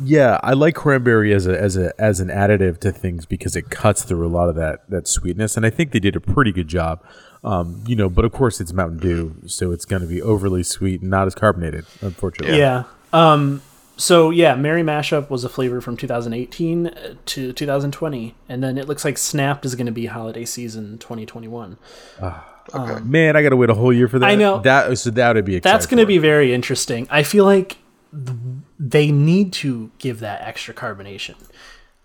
[0.00, 3.68] Yeah, I like cranberry as a as a as an additive to things because it
[3.68, 6.52] cuts through a lot of that that sweetness, and I think they did a pretty
[6.52, 7.04] good job.
[7.44, 10.62] Um, you know, but of course it's Mountain Dew, so it's going to be overly
[10.62, 12.58] sweet and not as carbonated, unfortunately.
[12.58, 12.84] Yeah.
[13.12, 13.60] Um.
[13.96, 18.88] So yeah, Merry Mashup was a flavor from 2018 uh, to 2020, and then it
[18.88, 21.78] looks like Snapped is going to be holiday season 2021.
[22.20, 24.28] Ah, um, Man, I got to wait a whole year for that.
[24.28, 24.60] I know.
[24.60, 24.98] that.
[24.98, 25.74] So that would be exciting.
[25.74, 27.06] That's going to be very interesting.
[27.10, 27.78] I feel like
[28.12, 28.36] th-
[28.78, 31.36] they need to give that extra carbonation,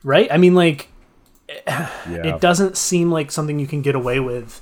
[0.04, 0.32] right?
[0.32, 0.90] I mean, like
[1.68, 1.88] yeah.
[2.08, 4.62] it doesn't seem like something you can get away with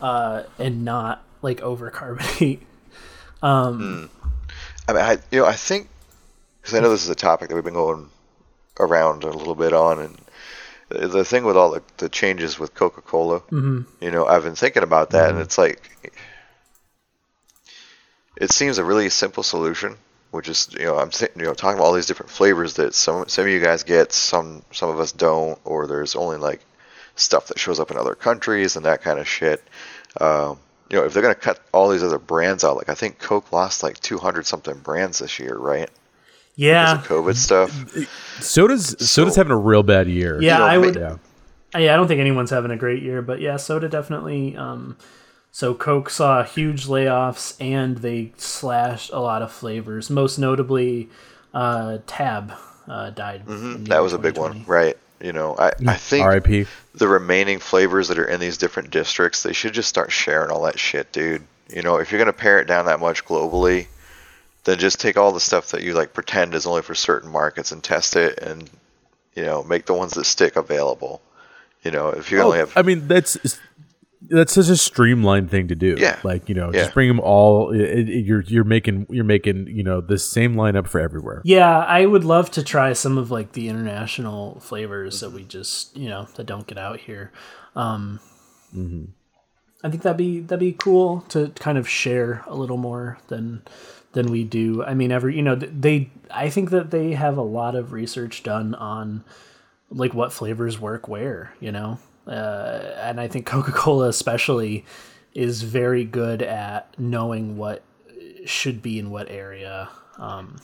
[0.00, 2.60] uh, and not like overcarbonate.
[3.44, 4.28] Um, hmm.
[4.86, 5.88] I mean, I you know, I think
[6.62, 8.08] because I know this is a topic that we've been going
[8.80, 10.18] around a little bit on, and
[10.88, 13.80] the, thing with all the, the changes with Coca Cola, Mm-hmm.
[14.00, 16.12] you know, I've been thinking about that, and it's like,
[18.36, 19.96] it seems a really simple solution,
[20.30, 22.94] which is, you know, I'm thi- you know talking about all these different flavors that
[22.94, 26.60] some some of you guys get, some some of us don't, or there's only like
[27.16, 29.62] stuff that shows up in other countries and that kind of shit.
[30.20, 33.18] Um, you know, if they're gonna cut all these other brands out, like I think
[33.18, 35.90] Coke lost like 200 something brands this year, right?
[36.54, 38.40] Yeah, Because of COVID stuff.
[38.42, 40.40] Soda's Soda's So- having a real bad year.
[40.40, 40.58] yeah.
[40.58, 40.96] know, I would.
[40.96, 41.16] Yeah.
[41.74, 44.54] Yeah, I don't think anyone's having a great year, but yeah, soda definitely.
[44.56, 44.96] Um,
[45.50, 50.10] so Coke saw huge layoffs and they slashed a lot of flavors.
[50.10, 51.08] Most notably,
[51.54, 52.52] uh, Tab
[52.88, 53.46] uh, died.
[53.46, 53.84] Mm-hmm.
[53.84, 54.98] That was a big one, right?
[55.22, 56.66] You know, I, I think R.I.P.
[56.94, 60.62] the remaining flavors that are in these different districts, they should just start sharing all
[60.64, 61.42] that shit, dude.
[61.70, 63.86] You know, if you're gonna pare it down that much globally,
[64.64, 67.72] then just take all the stuff that you like pretend is only for certain markets
[67.72, 68.68] and test it, and
[69.34, 71.22] you know, make the ones that stick available.
[71.82, 73.36] You know, if you only Oh, have I mean, that's
[74.30, 75.96] that's such a streamlined thing to do.
[75.98, 76.16] Yeah.
[76.22, 76.82] like you know, Yeah.
[76.82, 77.72] just bring them all.
[77.72, 81.42] It, it, you're you're making you're making you know the same lineup for everywhere.
[81.44, 85.96] Yeah, I would love to try some of like the international flavors that we just
[85.96, 87.32] you know that don't get out here.
[87.74, 88.20] Um,
[89.84, 93.62] I think that'd be that'd be cool to kind of share a little more than
[94.12, 94.82] than we do.
[94.84, 98.42] I mean, every you know they I think that they have a lot of research
[98.42, 99.24] done on
[99.90, 102.30] like what flavors work where, you know, uh,
[102.96, 104.84] and I think Coca Cola especially
[105.34, 107.82] is very good at knowing what
[108.46, 109.88] should be in what area.
[110.18, 110.56] Um,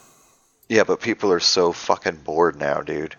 [0.68, 3.16] yeah, but people are so fucking bored now, dude.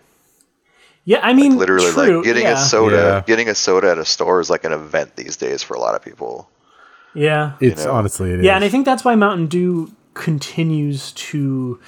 [1.04, 2.52] Yeah, I mean, Literally, true, like getting yeah.
[2.54, 3.22] a soda, Yeah.
[3.26, 5.94] getting a soda at a store is like an event these days for a lot
[5.94, 6.48] of people.
[7.14, 7.92] Yeah, It's know?
[7.92, 8.44] honestly it is.
[8.44, 11.80] yeah, and I think that's why Mountain Dew continues to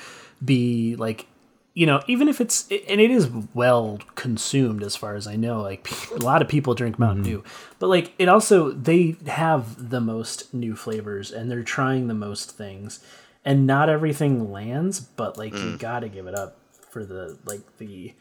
[0.45, 1.27] be like,
[1.75, 5.63] you know, even if it's and it is well consumed as far as I know.
[5.63, 7.45] Like a lot of people drink Mountain Dew,
[7.79, 12.57] but like it also they have the most new flavors and they're trying the most
[12.57, 13.01] things,
[13.45, 15.01] and not everything lands.
[15.01, 16.59] But like you got to give it up
[16.91, 18.15] for the like the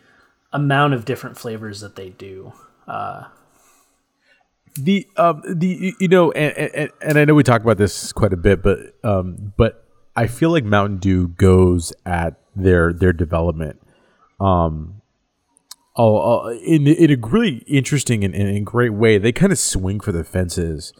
[0.54, 2.54] amount of different flavors that they do.
[2.88, 3.26] uh
[4.76, 8.34] the um the you know and, and and I know we talk about this quite
[8.34, 9.81] a bit, but um but
[10.16, 13.82] I feel like Mountain Dew goes at their their development
[14.42, 15.02] um
[15.96, 19.18] oh, uh, in in a really interesting and, and great way.
[19.18, 20.94] They kind of swing for the fences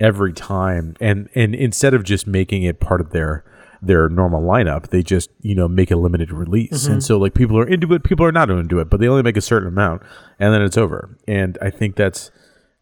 [0.00, 3.44] every time, and and instead of just making it part of their
[3.82, 7.58] their normal lineup, they just you know make a limited release, and so like people
[7.58, 10.02] are into it, people are not into it, but they only make a certain amount,
[10.38, 11.18] and then it's over.
[11.26, 12.30] And I think that's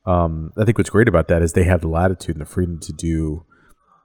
[0.07, 2.79] um, I think what's great about that is they have the latitude and the freedom
[2.81, 3.45] to do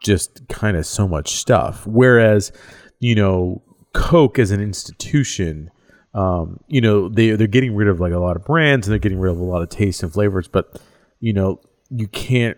[0.02, 1.86] just kind of so much stuff.
[1.86, 2.52] Whereas,
[3.00, 3.62] you know,
[3.94, 5.72] Coke as an institution,
[6.14, 9.00] um, you know, they they're getting rid of like a lot of brands and they're
[9.00, 10.82] getting rid of a lot of tastes and flavors, but
[11.20, 12.58] you know, you can't.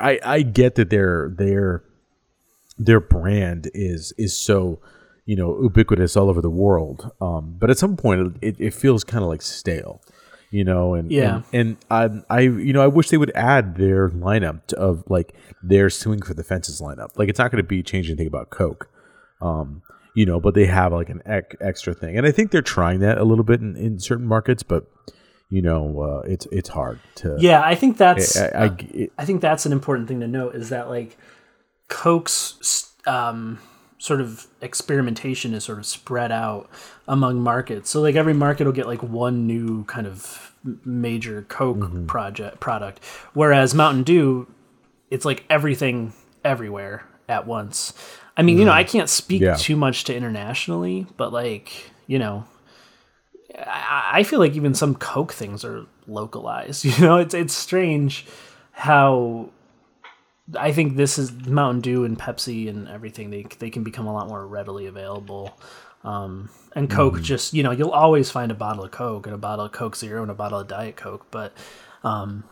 [0.00, 1.84] I I get that their their
[2.78, 4.80] their brand is is so
[5.24, 9.04] you know ubiquitous all over the world, um, but at some point it, it feels
[9.04, 10.00] kind of like stale
[10.56, 11.42] you know and Yeah.
[11.52, 15.04] and, and I, I you know i wish they would add their lineup to, of
[15.16, 15.34] like
[15.72, 18.50] their swing for the fences lineup like it's not going to be changing anything about
[18.50, 18.88] coke
[19.48, 19.82] um
[20.14, 23.00] you know but they have like an ec- extra thing and i think they're trying
[23.00, 24.82] that a little bit in, in certain markets but
[25.50, 29.24] you know uh, it's it's hard to Yeah, I think that's I, I, it- I
[29.26, 31.16] think that's an important thing to note is that like
[31.88, 33.58] Coke's um,
[33.98, 36.68] sort of experimentation is sort of spread out
[37.08, 37.88] among markets.
[37.90, 40.52] So like every market will get like one new kind of
[40.84, 42.06] major Coke Mm-hmm.
[42.06, 43.02] project product,
[43.34, 44.46] whereas Mountain Dew,
[45.10, 46.12] it's like everything
[46.44, 47.92] everywhere at once.
[48.36, 49.50] I mean, you know, I can't speak Mm-hmm.
[49.50, 49.56] Yeah.
[49.56, 52.44] too much to internationally, but like you know,
[53.58, 56.84] I, I feel like even some Coke things are localized.
[56.84, 58.26] You know, it's it's strange
[58.72, 59.48] how
[60.54, 63.30] I think this is Mountain Dew and Pepsi and everything.
[63.30, 65.58] They they can become a lot more readily available.
[66.04, 69.38] Um, and Coke just you know you'll always find a bottle of Coke and a
[69.38, 71.52] bottle of Coke Zero and a bottle of Diet Coke, but
[72.04, 72.44] um,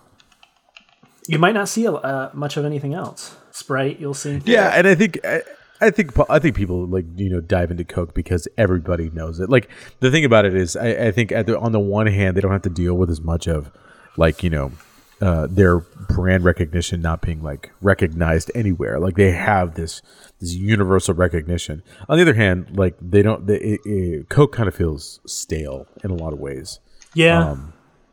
[1.29, 3.37] you might not see a, uh, much of anything else.
[3.53, 4.41] Sprite, you'll see.
[4.45, 5.43] Yeah, and I think I,
[5.81, 9.51] I think I think people like you know dive into Coke because everybody knows it.
[9.51, 9.69] Like
[10.01, 12.41] the thing about it is, I, I think at the, on the one hand they
[12.41, 13.71] don't have to deal with as much of
[14.17, 14.73] like you know
[15.21, 18.99] uh, their brand recognition not being like recognized anywhere.
[18.99, 20.03] Like they have this
[20.41, 21.83] this universal recognition.
[22.09, 23.47] On the other hand, like they don't.
[23.47, 26.81] They, it, it, Coke kind of feels stale in a lot of ways
[27.15, 27.57] Yeah,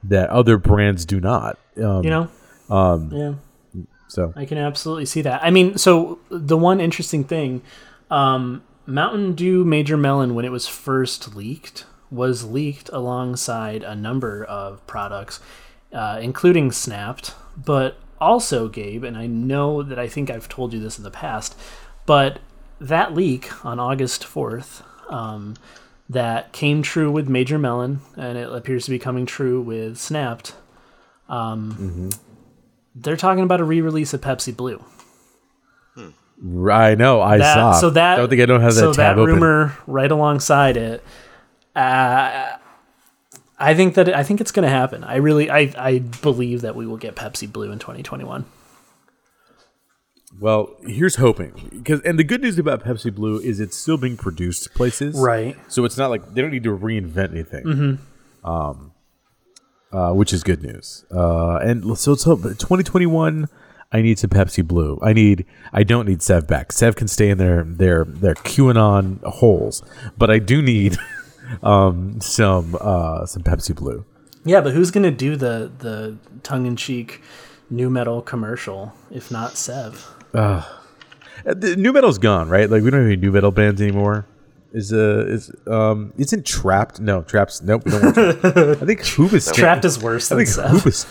[0.04, 1.58] that other brands do not.
[1.78, 2.30] Um, you know.
[2.70, 3.84] Um, yeah.
[4.08, 5.44] so I can absolutely see that.
[5.44, 7.62] I mean, so the one interesting thing,
[8.10, 14.44] um, Mountain Dew Major Melon, when it was first leaked, was leaked alongside a number
[14.44, 15.40] of products,
[15.94, 20.80] uh, including Snapped, but also, Gabe, and I know that I think I've told you
[20.80, 21.58] this in the past,
[22.06, 22.40] but
[22.80, 25.56] that leak on August 4th um,
[26.10, 30.54] that came true with Major Melon, and it appears to be coming true with Snapped.
[31.30, 32.10] Um,
[32.94, 34.84] They're talking about a re-release of Pepsi Blue.
[36.70, 37.22] I know.
[37.22, 37.72] I That, saw.
[37.74, 39.36] so that I don't think I don't have that so tab that open.
[39.36, 41.04] rumor right alongside it.
[41.76, 42.58] Uh,
[43.62, 45.04] I think that I think it's going to happen.
[45.04, 48.46] I really I I believe that we will get Pepsi Blue in 2021.
[50.40, 54.18] Well, here's hoping because and the good news about Pepsi Blue is it's still being
[54.18, 55.56] produced places, Right.
[55.68, 58.50] So it's not like they don't need to reinvent anything, mm-hmm.
[58.50, 58.94] um,
[59.92, 61.06] uh, which is good news.
[61.12, 63.48] Uh, and so let's hope 2021.
[63.94, 64.98] I need some Pepsi Blue.
[65.02, 65.46] I need.
[65.74, 66.72] I don't need Sev back.
[66.72, 69.84] Sev can stay in their their their QAnon holes,
[70.18, 70.98] but I do need
[71.64, 74.06] um, some uh, some Pepsi Blue.
[74.44, 77.22] Yeah, but who's going to do the the tongue in cheek
[77.70, 80.06] nu metal commercial if not Sev?
[80.34, 80.64] Uh,
[81.46, 82.70] the nu metal's gone, right?
[82.70, 84.26] Like we don't have any nu metal bands anymore.
[84.74, 87.00] Is uh is um isn't Trapt?
[87.00, 87.62] No, Trapt.
[87.62, 88.18] Nope, we don't.
[88.18, 89.54] I think Hoobastank.
[89.56, 90.72] Trapt is worse I think Sev.
[90.72, 91.06] Hoobas.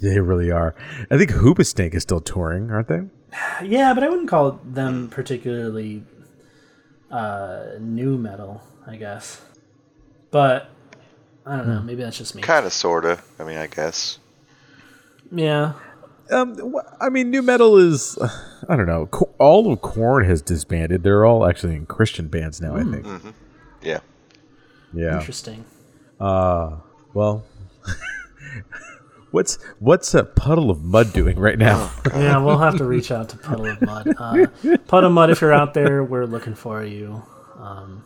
[0.00, 0.74] they really are.
[1.10, 3.02] I think Hoobastank is still touring, aren't they?
[3.64, 6.04] Yeah, but I wouldn't call them particularly
[7.10, 8.62] uh, nu metal.
[8.86, 9.40] I guess,
[10.30, 10.68] but
[11.46, 11.78] I don't know.
[11.80, 11.86] Hmm.
[11.86, 12.42] Maybe that's just me.
[12.42, 13.18] Kind of, sorta.
[13.38, 14.18] I mean, I guess.
[15.32, 15.72] Yeah,
[16.30, 18.18] Um, I mean, nu metal is.
[18.68, 19.06] I don't know.
[19.38, 21.02] All of Korn has disbanded.
[21.02, 22.76] They're all actually in Christian bands now.
[22.76, 23.06] I think.
[23.82, 24.00] Yeah.
[24.92, 25.18] Yeah.
[25.18, 25.64] interesting.
[26.20, 26.76] Uh,
[27.14, 27.44] well.
[29.30, 31.90] What's what's a Puddle of Mudd doing right now?
[32.14, 34.14] Yeah, we'll have to reach out to Puddle of Mudd.
[34.16, 34.46] Uh,
[34.86, 37.20] Puddle of Mudd, if you're out there, we're looking for you.
[37.58, 38.04] Um,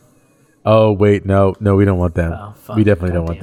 [0.65, 2.33] Oh wait, no, no, we don't want them.
[2.33, 2.75] Oh, fuck.
[2.75, 3.39] we definitely God don't want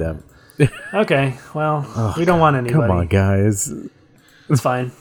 [0.57, 0.69] them.
[0.93, 2.87] okay, well, we don't want anybody.
[2.87, 3.71] Come on, guys.
[4.49, 4.91] It's fine.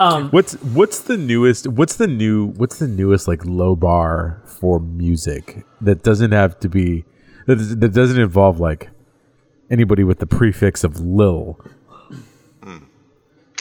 [0.00, 1.66] Um, What's what's the newest?
[1.66, 2.46] What's the new?
[2.46, 7.04] What's the newest like low bar for music that doesn't have to be
[7.46, 8.90] that, that doesn't involve like
[9.70, 11.58] anybody with the prefix of Lil?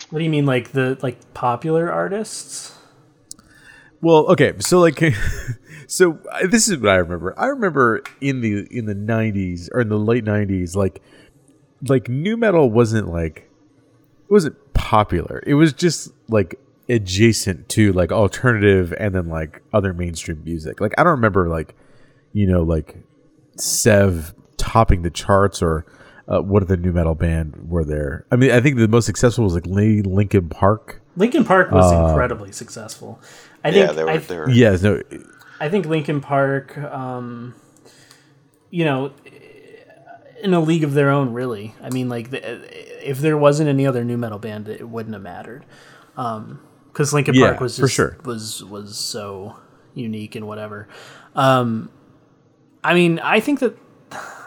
[0.09, 2.73] what do you mean, like the like popular artists?
[4.01, 5.01] Well, okay, so like,
[5.87, 7.33] so uh, this is what I remember.
[7.37, 11.01] I remember in the in the '90s or in the late '90s, like,
[11.87, 13.49] like nu metal wasn't like
[14.29, 15.41] it wasn't popular.
[15.47, 16.59] It was just like
[16.89, 20.79] adjacent to like alternative and then like other mainstream music.
[20.79, 21.73] Like I don't remember like
[22.33, 22.97] you know like
[23.55, 25.85] Sev topping the charts or
[26.27, 28.25] uh, what other nu metal band were there?
[28.31, 31.01] I mean, I think the most successful was like Lady Linkin Park.
[31.15, 33.19] Linkin Park was Uh, incredibly successful.
[33.63, 34.09] I think Yeah, they were.
[34.09, 35.01] I, they were Yes, no,
[35.59, 37.55] I think Linkin Park, um,
[38.69, 39.11] you know,
[40.41, 41.73] in a league of their own, really.
[41.81, 45.23] I mean, like, the, if there wasn't any other nu metal band, it wouldn't have
[45.23, 45.65] mattered.
[46.15, 48.17] Because Linkin Yeah, Park was for just, sure.
[48.23, 49.55] was was so
[49.93, 50.87] unique and whatever.
[51.35, 51.89] Um,
[52.83, 53.77] I mean, I think that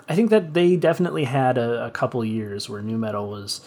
[0.08, 3.60] I think that they definitely had a, a couple years where nu metal was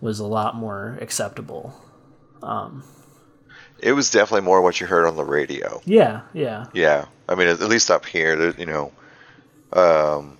[0.00, 1.74] was a lot more acceptable.
[3.84, 5.80] It was definitely more what you heard on the radio.
[5.84, 6.66] Yeah, yeah.
[6.72, 7.04] Yeah.
[7.28, 8.92] I mean, at at least up here, you know.
[9.72, 10.38] Um,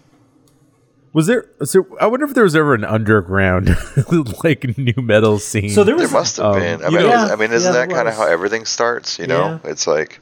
[1.12, 1.47] Was there?
[1.64, 3.68] So I wonder if there was ever an underground
[4.45, 5.70] like nu metal scene.
[5.70, 6.84] So there there must have um, been.
[6.84, 9.18] I mean, know- is- I mean, isn't Yeah, that kind of how everything starts?
[9.18, 10.20] You know, it's like,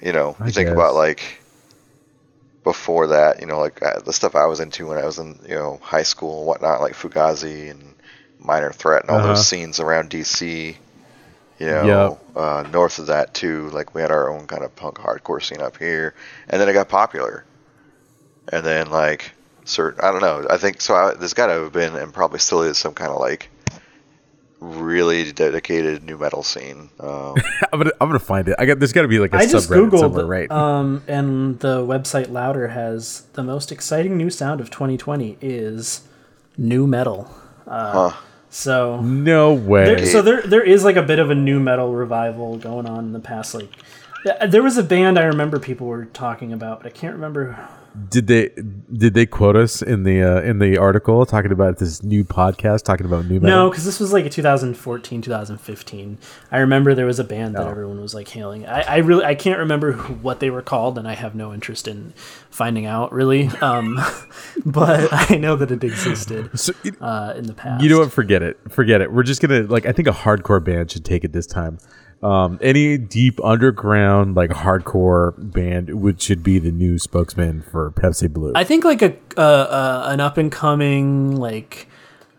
[0.00, 0.72] you know, you I think guess.
[0.74, 1.40] about like
[2.64, 5.38] before that, you know, like uh, the stuff I was into when I was in,
[5.48, 7.94] you know, high school and whatnot, like Fugazi and
[8.38, 9.28] Minor Threat and all Uh-huh.
[9.28, 10.76] those scenes around DC.
[11.58, 14.98] You know, uh, north of that too, like we had our own kind of punk
[14.98, 16.14] hardcore scene up here,
[16.48, 17.44] and then it got popular,
[18.52, 19.32] and then like
[19.64, 20.94] certain, I don't know, I think so.
[20.94, 23.50] I, there's got to have been, and probably still is, some kind of like
[24.60, 26.90] really dedicated nu metal scene.
[27.00, 27.34] Um,
[27.72, 28.56] I'm gonna I'm gonna find it.
[28.58, 30.50] I got there's got to be like a I just subreddit googled, somewhere, right?
[30.50, 36.02] um, and the website Louder has the most exciting new sound of 2020 is
[36.56, 37.30] nu metal.
[37.66, 38.16] Uh, huh.
[38.50, 39.84] So, no way.
[39.84, 43.04] there, so there there is like a bit of a nu metal revival going on
[43.06, 43.54] in the past.
[43.54, 43.70] Like,
[44.48, 47.58] there was a band I remember people were talking about, but I can't remember.
[48.10, 48.50] Did they
[48.92, 52.84] did they quote us in the uh, in the article talking about this new podcast
[52.84, 53.48] talking about nu metal?
[53.64, 56.18] No, because this was like a 2014, 2015.
[56.52, 57.70] I remember there was a band that Oh.
[57.70, 58.66] everyone was like hailing.
[58.66, 61.52] I, I really I can't remember who- what they were called, and I have no
[61.52, 62.12] interest in
[62.50, 63.48] finding out really.
[63.62, 63.98] Um,
[64.66, 67.82] but I know that it existed So, you, uh, in the past.
[67.82, 68.12] you know what?
[68.12, 68.58] Forget it.
[68.70, 69.12] Forget it.
[69.12, 69.86] We're just gonna like.
[69.86, 71.78] I think a hardcore band should take it this time.
[72.22, 78.32] Um, any deep underground like hardcore band would should be the new spokesman for Pepsi
[78.32, 78.52] Blue.
[78.56, 81.86] I think like a uh, uh, an up and coming like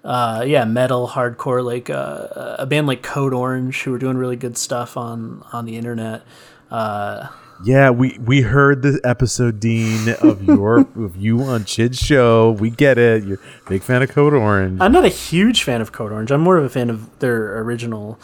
[0.04, 4.36] uh, yeah metal hardcore like uh, a band like Code Orange who are doing really
[4.36, 6.24] good stuff on on the internet.
[6.70, 7.30] Uh,
[7.64, 12.52] yeah, we we heard the episode, Dean, of your of you on Chid's show.
[12.52, 13.24] We get it.
[13.24, 14.82] You're a big fan of Code Orange.
[14.82, 16.32] I'm not a huge fan of Code Orange.
[16.32, 18.20] I'm more of a fan of their original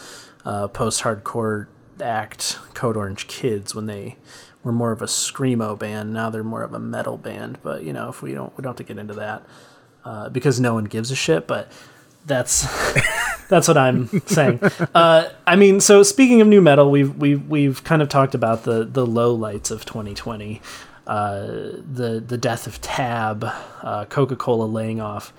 [0.46, 1.66] uh, post-hardcore
[2.00, 4.16] act, Code Orange Kids, when they
[4.62, 6.12] were more of a screamo band.
[6.12, 7.58] Now they're more of a metal band.
[7.62, 9.44] But you know, if we don't we don't have to get into that
[10.04, 11.46] uh, because no one gives a shit.
[11.46, 11.70] But
[12.24, 12.62] that's
[13.48, 14.60] that's what I'm saying.
[14.94, 18.64] Uh, I mean, so speaking of nu metal, we've we've we've kind of talked about
[18.64, 20.62] the the low lights of 2020.
[21.06, 23.44] Uh, the the death of Tab,
[23.82, 25.32] uh, Coca Cola laying off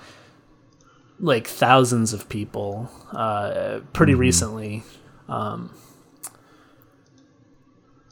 [1.20, 4.84] like thousands of people uh, pretty recently.
[5.28, 5.70] Um,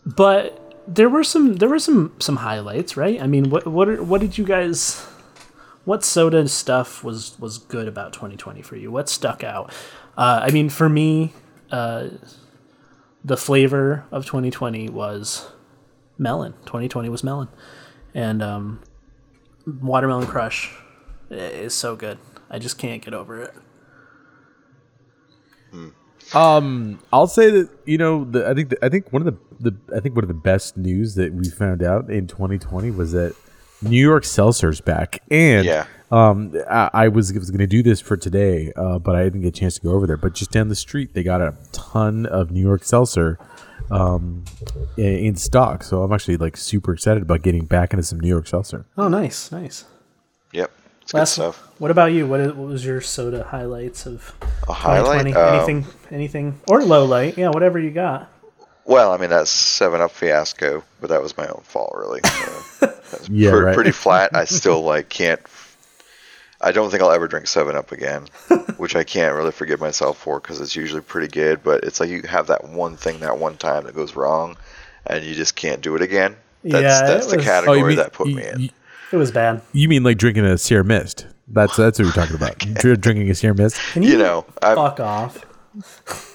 [0.04, 3.20] but there were some there were some some highlights, right?
[3.20, 5.04] I mean, what what are, what did you guys
[5.84, 8.90] what soda stuff was was good about 2020 for you?
[8.90, 9.72] What stuck out?
[10.16, 11.32] Uh, I mean, for me,
[11.70, 12.08] uh,
[13.24, 15.48] the flavor of 2020 was
[16.18, 16.52] melon.
[16.66, 17.48] 2020 was melon,
[18.14, 18.82] and um,
[19.66, 20.72] watermelon crush
[21.30, 22.18] is so good.
[22.48, 23.54] I just can't get over it.
[26.34, 29.70] Um, I'll say that you know, the, I think the, I think one of the,
[29.70, 33.12] the I think one of the best news that we found out in 2020 was
[33.12, 33.34] that
[33.82, 35.86] New York Seltzer's back, and Yeah.
[36.10, 39.42] um, I, I was was going to do this for today, uh, but I didn't
[39.42, 40.16] get a chance to go over there.
[40.16, 43.38] But just down the street, they got a ton of New York Seltzer
[43.88, 44.42] um
[44.96, 48.48] in stock, so I'm actually like super excited about getting back into some New York
[48.48, 48.84] Seltzer.
[48.98, 49.84] Oh, nice, nice.
[50.52, 50.72] Yep.
[51.07, 51.59] It's good Last, stuff.
[51.78, 52.26] what about you?
[52.26, 54.34] What, is, what was your soda highlights of
[54.68, 55.24] A highlight?
[55.24, 55.34] 2020?
[55.34, 57.38] Uh, anything, anything, or low light?
[57.38, 58.28] Yeah, whatever you got.
[58.84, 62.20] Well, I mean that Seven Up fiasco, but that was my own fault, really.
[62.80, 63.74] That's Yeah, pre- right.
[63.76, 64.34] pretty flat.
[64.34, 65.40] I still like can't.
[66.61, 68.26] I don't think I'll ever drink Seven Up again,
[68.76, 71.62] which I can't really forgive myself for because it's usually pretty good.
[71.62, 74.57] But it's like you have that one thing that one time that goes wrong,
[75.07, 76.34] and you just can't do it again.
[76.64, 78.61] That's Yeah, that's the was- category that put you, me in.
[78.61, 78.70] you-
[79.12, 79.62] It was bad.
[79.72, 81.26] you mean like drinking a Sierra Mist?
[81.48, 82.59] That's that's what you're talking about.
[82.59, 83.76] Dr- Drinking a Sierra Mist.
[83.92, 85.44] Can you, You know, I'm, fuck off?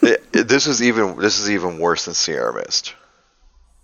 [0.01, 2.95] it, it- this is even this is even worse than Sierra Mist.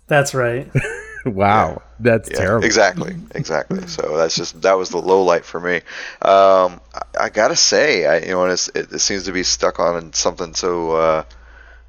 [0.06, 0.70] That's right.
[1.26, 2.64] Wow, that's Yeah, terrible.
[2.64, 3.86] Exactly, exactly.
[3.88, 5.76] So that's just that was the low light for me.
[6.22, 9.78] Um, I, I gotta say, I you know, it's, it, it seems to be stuck
[9.80, 11.24] on something so uh,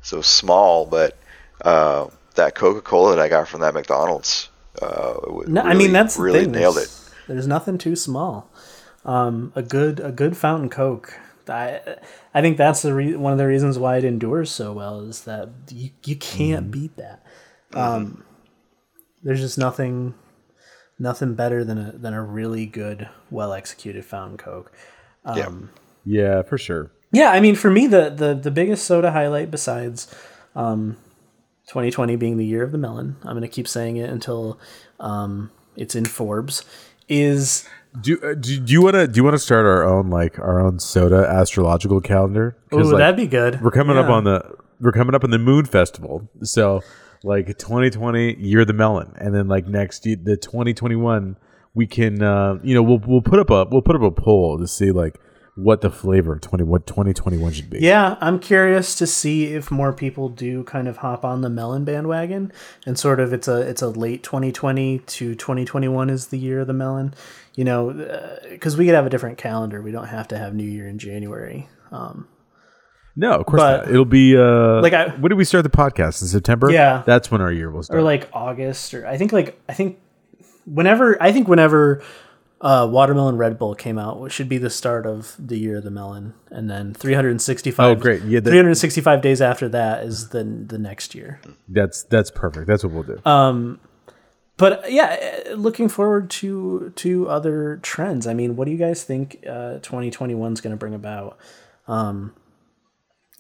[0.02, 1.16] so small, but
[1.64, 4.50] uh, that Coca Cola that I got from that McDonald's,
[4.82, 6.52] uh, w- No, I mean that's the really thing.
[6.54, 6.88] nailed it.
[6.90, 8.52] There's, there's nothing too small.
[9.06, 11.14] Um, a good a good fountain Coke.
[11.48, 11.82] I
[12.34, 15.24] I think that's the re- one of the reasons why it endures so well is
[15.24, 16.72] that you you can't Mm-hmm.
[16.82, 17.24] beat that.
[17.74, 18.24] Um,
[19.24, 20.14] there's just nothing
[21.00, 24.72] nothing better than a than a really good well executed fountain Coke.
[25.36, 25.50] yeah,
[26.06, 26.92] Yeah, for sure.
[27.12, 30.14] Yeah, I mean, for me, the the, the biggest soda highlight besides
[30.56, 30.98] um,
[31.70, 34.60] 2020 being the year of the melon, I'm going to keep saying it until
[35.00, 36.66] um, it's in Forbes,
[37.08, 37.68] is
[38.02, 40.38] Do, uh, do do you want to do you want to start our own like
[40.40, 42.58] our own soda astrological calendar?
[42.74, 43.62] ooh, like, that'd be good.
[43.62, 46.82] we're coming up on the we're coming up on the Moon Festival, so
[47.24, 51.36] like 2020 year of the melon, and then like next the 2021
[51.76, 54.58] we can uh, you know we'll we'll put up a we'll put up a poll
[54.58, 55.20] to see like
[55.62, 57.80] what the flavor of 20 what 2021 should be.
[57.80, 61.84] Yeah, I'm curious to see if more people do kind of hop on the melon
[61.86, 62.52] bandwagon
[62.86, 66.68] and sort of it's a it's a late 2020 to 2021 is the year of
[66.68, 67.14] the melon.
[67.56, 67.92] You know,
[68.50, 69.82] because we could have a different calendar.
[69.82, 71.68] We don't have to have New Year in January.
[71.92, 72.28] Um,
[73.18, 73.90] No, of course But- not.
[73.92, 76.72] It'll be uh Like, I- when did we start the podcast in September?
[76.72, 77.04] Yeah.
[77.06, 78.00] that's when our year will start.
[78.00, 79.98] or like August or I think like I think
[80.66, 82.02] whenever I think whenever
[82.62, 85.84] uh, Watermelon Red Bull came out, which should be the start of the year of
[85.84, 87.98] the melon, and then 365.
[87.98, 88.22] Oh, great.
[88.24, 91.40] Yeah, that- 365 days after that is the the next year.
[91.68, 92.68] that's that's perfect.
[92.68, 93.22] That's what we'll do.
[93.26, 93.78] Uh,
[94.58, 98.28] But yeah, eh, looking forward to to other trends.
[98.28, 101.38] I mean, what do you guys think uh, 2021 is going to bring about?
[101.88, 102.34] Um,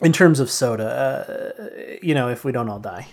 [0.02, 1.64] in terms of soda, uh,
[2.02, 3.08] you know, if we don't all die.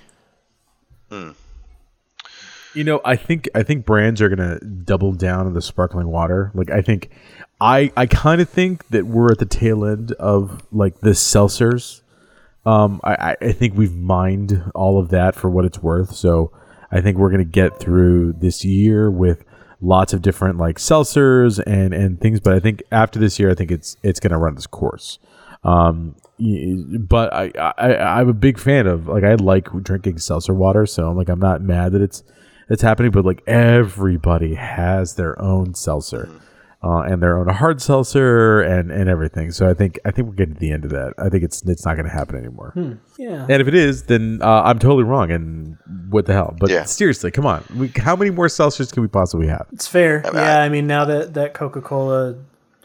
[2.76, 6.50] You know, I think I think brands are gonna double down on the sparkling water.
[6.54, 7.08] Like I think
[7.58, 12.02] I I kind of think that we're at the tail end of like the seltzers.
[12.66, 16.14] Um, I I- think we've mined all of that for what it's worth.
[16.14, 16.52] So
[16.92, 19.42] I think we're gonna get through this year with
[19.80, 22.40] lots of different like seltzers and and things.
[22.40, 25.18] But I think after this year, I think it's it's gonna run its course.
[25.64, 30.84] Um, but I, I I'm a big fan of like I like drinking seltzer water,
[30.84, 32.22] so I'm like I'm not mad that it's
[32.68, 33.10] it's happening.
[33.12, 36.28] But like everybody has their own seltzer.
[36.84, 39.50] Uh, and their own hard seltzer and, and everything.
[39.50, 41.14] So I think I think we're getting to the end of that.
[41.18, 42.74] I think it's it's not going to happen anymore.
[43.18, 43.44] Yeah.
[43.48, 45.32] And if it is, then uh, I'm totally wrong.
[45.32, 45.78] And
[46.10, 46.54] what the hell?
[46.60, 46.84] But Yeah.
[46.84, 47.64] seriously, come on.
[47.74, 49.66] We, how many more seltzers can we possibly have?
[49.72, 50.20] It's fair.
[50.26, 52.36] mean, yeah, I- I mean now that that Coca Cola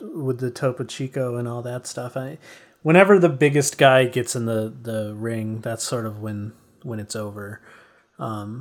[0.01, 2.39] with the Topo Chico and all that stuff, I
[2.81, 7.15] whenever the biggest guy gets in the the ring, that's sort of when when it's
[7.15, 7.61] over.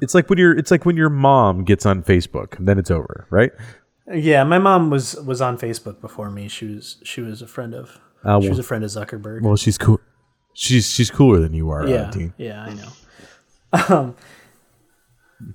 [0.01, 3.27] It's like when your it's like when your mom gets on Facebook, then it's over,
[3.31, 3.53] right?
[4.13, 6.49] Yeah, my mom was was on Facebook before me.
[6.49, 9.43] She was she was a friend of Uh, she was a friend of Zuckerberg.
[9.43, 10.01] Well, she's cool.
[10.55, 12.35] She's she's cooler than you are, yeah, uh, Dean.
[12.37, 13.97] yeah, I know.
[13.97, 14.17] Um,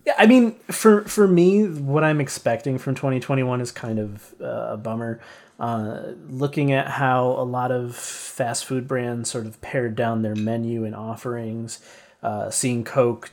[0.05, 4.73] yeah, I mean, for for me, what I'm expecting from 2021 is kind of uh,
[4.73, 5.19] a bummer.
[5.59, 10.35] Uh, looking at how a lot of fast food brands sort of pared down their
[10.35, 11.79] menu and offerings,
[12.23, 13.31] uh, seeing Coke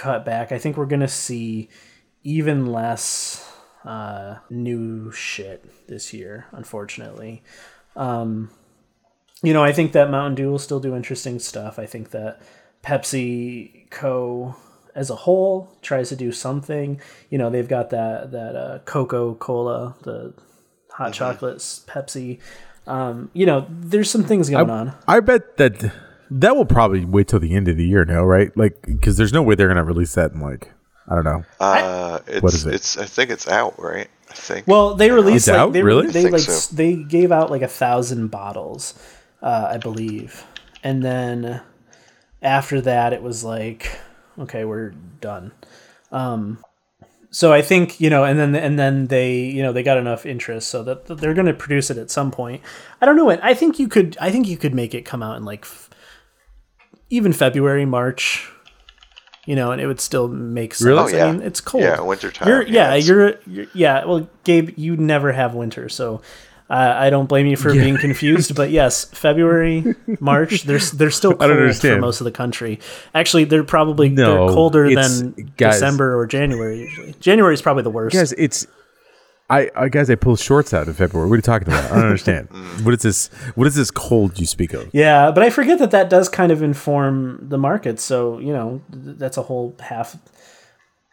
[0.00, 1.68] cut back, I think we're gonna see
[2.22, 3.46] even less
[3.84, 6.46] uh, new shit this year.
[6.52, 7.42] Unfortunately,
[7.96, 8.50] um,
[9.42, 11.78] you know, I think that Mountain Dew will still do interesting stuff.
[11.78, 12.40] I think that
[12.82, 14.56] Pepsi Co.
[14.94, 16.98] as a whole tries to do something.
[17.28, 20.32] You know, they've got that that uh, Cocoa Cola, the
[20.90, 22.40] hot chocolates, Pepsi.
[22.86, 24.94] Um, you know, there's some things going on.
[25.06, 25.92] I bet that
[26.30, 28.54] that will probably wait till the end of the year now, right?
[28.56, 30.72] Like, because there's no way they're gonna release that in like
[31.08, 31.44] I don't know.
[31.58, 32.74] Uh, it's, What is it?
[32.74, 32.96] It's.
[32.96, 34.08] I think it's out, right?
[34.30, 34.68] I think.
[34.68, 35.72] Well, they released It's like out?
[35.72, 36.06] they, Really?
[36.06, 36.76] they I think like so.
[36.76, 38.94] they gave out like a thousand bottles,
[39.42, 40.44] uh, I believe,
[40.84, 41.62] and then
[42.42, 43.90] after that it was like,
[44.38, 45.50] okay, we're done.
[46.12, 46.64] Um,
[47.32, 50.24] so I think you know, and then and then they you know they got enough
[50.24, 52.62] interest so that, that they're going to produce it at some point.
[53.00, 55.24] I don't know what I think you could I think you could make it come
[55.24, 55.89] out in like f-
[57.10, 58.50] even February March.
[59.46, 60.86] You know, and it would still make sense.
[60.86, 61.14] Really?
[61.14, 61.24] Oh, yeah.
[61.26, 61.82] I mean, it's cold.
[61.82, 64.04] Yeah, wintertime, You're, yeah, yeah, you're, you're, yeah.
[64.04, 66.20] Well, Gabe, you never have winter, so
[66.68, 68.54] uh, I don't blame you for being confused.
[68.54, 72.78] But yes, February, March, they're they're still I don't cold for most of the country.
[73.14, 76.80] Actually, they're probably No, they're colder than guys- December or January.
[76.82, 78.14] Usually, January is probably the worst.
[78.14, 78.66] Guys, it's
[79.50, 81.28] I, I guys I pull shorts out in February.
[81.28, 81.84] What are you talking about?
[81.90, 82.48] I don't understand.
[82.84, 83.26] what is this?
[83.56, 84.88] What is this cold you speak of?
[84.92, 87.98] Yeah, but I forget that that does kind of inform the market.
[87.98, 90.16] So you know, that's a whole half,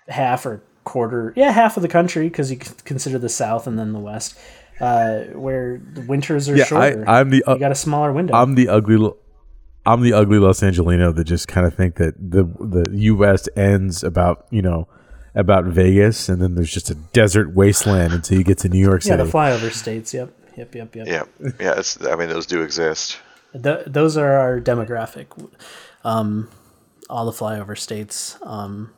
[0.07, 3.91] half or quarter, yeah, half of the country because you consider the South and then
[3.91, 4.37] the West,
[4.79, 7.03] uh, where the winters are Yeah, shorter.
[7.07, 8.35] I, I'm the uh, you got a smaller window.
[8.35, 8.97] I'm the ugly.
[8.97, 9.17] lo-
[9.85, 13.49] I'm the ugly Los Angeleno that just kind of think that the the U.S.
[13.55, 14.87] ends about you know
[15.37, 19.03] about Vegas, and then there's just a desert wasteland until you get to New York
[19.03, 19.15] City.
[19.17, 20.13] yeah, the flyover states.
[20.13, 21.07] Yep, yep, yep, yep.
[21.07, 21.23] Yeah.
[21.59, 21.73] Yeah.
[21.77, 22.03] It's.
[22.05, 23.19] I mean, those do exist.
[23.53, 25.27] Th- those are our demographic.
[26.03, 26.49] Um,
[27.09, 28.37] all the flyover states.
[28.43, 28.91] Um,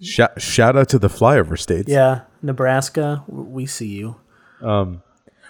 [0.00, 1.88] shout, shout out to the flyover states.
[1.88, 3.24] yeah, Nebraska.
[3.26, 4.16] We see you.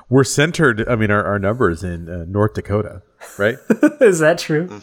[0.09, 0.87] We're centered.
[0.89, 3.03] I mean, our, our numbers in uh, North Dakota,
[3.39, 3.57] right?
[4.01, 4.81] Is that true?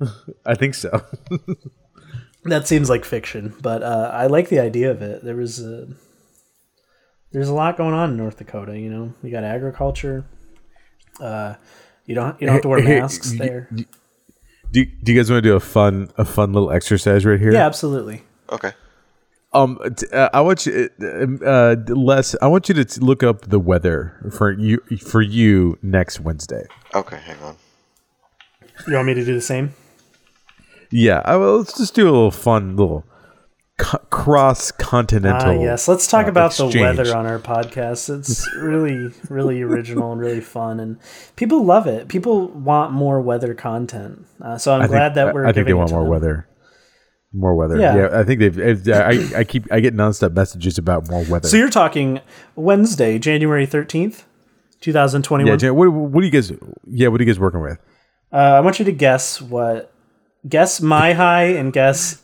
[0.46, 1.02] I think so.
[2.48, 5.24] That seems like fiction, but uh, I like the idea of it.
[5.24, 5.88] There was a,
[7.32, 8.78] there's a lot going on in North Dakota.
[8.78, 10.24] You know, you got agriculture.
[11.20, 11.54] Uh,
[12.06, 13.68] you don't you don't have to wear Hey, hey, masks you- there.
[14.70, 17.52] do, do you guys want to do a fun a fun little exercise right here?
[17.52, 18.22] Yeah, absolutely.
[18.50, 18.72] Okay.
[19.52, 22.36] Um, t- uh, I want you, uh, uh, Les.
[22.42, 26.64] I want you to t- look up the weather for you for you next Wednesday.
[26.94, 27.16] Okay.
[27.18, 27.56] Hang on.
[28.86, 29.74] You want me to do the same?
[30.90, 33.04] Yeah, I, well, let's just do a little fun little
[33.78, 35.60] co- cross continental.
[35.60, 35.88] Ah, yes.
[35.88, 38.14] Let's talk uh, about the weather on our podcast.
[38.18, 40.98] It's really, really original and really fun, and
[41.36, 42.08] people love it.
[42.08, 44.26] People want more weather content.
[44.40, 45.46] Uh, so I'm I think, glad that we're.
[45.46, 46.10] I think they want more them.
[46.10, 46.48] weather.
[47.32, 47.78] More weather.
[47.78, 47.96] Yeah.
[47.96, 48.88] Yeah, I think they've.
[48.88, 49.70] I, I keep.
[49.70, 51.48] I get nonstop messages about more weather.
[51.48, 52.20] So you're talking
[52.56, 54.24] Wednesday, January thirteenth,
[54.80, 55.58] two thousand twenty-one.
[55.60, 56.50] yeah, what, what are you guys?
[56.86, 57.78] Yeah, what are you guys working with?
[58.32, 59.92] Uh, I want you to guess what
[60.48, 62.22] guess my high and guess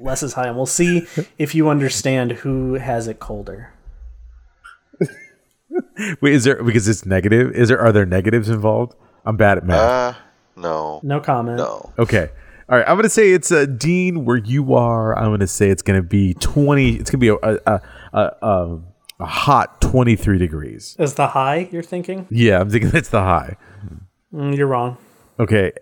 [0.00, 1.06] Les's is high, and we'll see
[1.38, 3.72] if you understand who has it colder.
[6.20, 7.52] Wait, is there because it's negative?
[7.54, 8.94] Is there are there negatives involved?
[9.24, 10.14] I'm bad at math.
[10.16, 10.18] Uh.
[10.56, 11.00] No.
[11.02, 11.58] No comment.
[11.58, 11.92] No.
[11.98, 12.30] Okay.
[12.68, 12.86] All right.
[12.88, 15.16] I'm gonna say it's uh, Dean where you are.
[15.16, 16.96] I'm gonna say it's gonna be 20.
[16.96, 17.80] It's gonna be a a, a,
[18.12, 18.80] a, a,
[19.20, 20.96] a hot 23 degrees.
[20.98, 22.26] Is the high you're thinking?
[22.30, 23.56] Yeah, I'm thinking that's the high.
[24.32, 24.98] Mm, you're wrong.
[25.38, 25.72] Okay.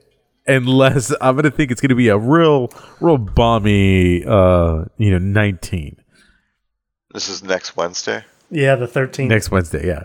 [0.56, 2.70] Unless I'm gonna think it's gonna be a real,
[3.00, 5.96] real balmy, uh, you know, 19
[7.14, 8.24] This is next Wednesday.
[8.50, 9.30] Yeah, the thirteenth.
[9.30, 9.86] next Wednesday.
[9.86, 10.04] Yeah.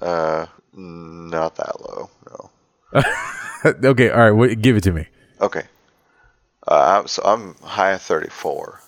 [0.00, 0.46] Uh.
[0.74, 2.10] Not that low.
[2.94, 3.02] No.
[3.90, 4.30] okay, all right.
[4.30, 5.06] What, give it to me.
[5.40, 5.64] Okay.
[6.66, 8.80] Uh, I'm, so I'm high of 34.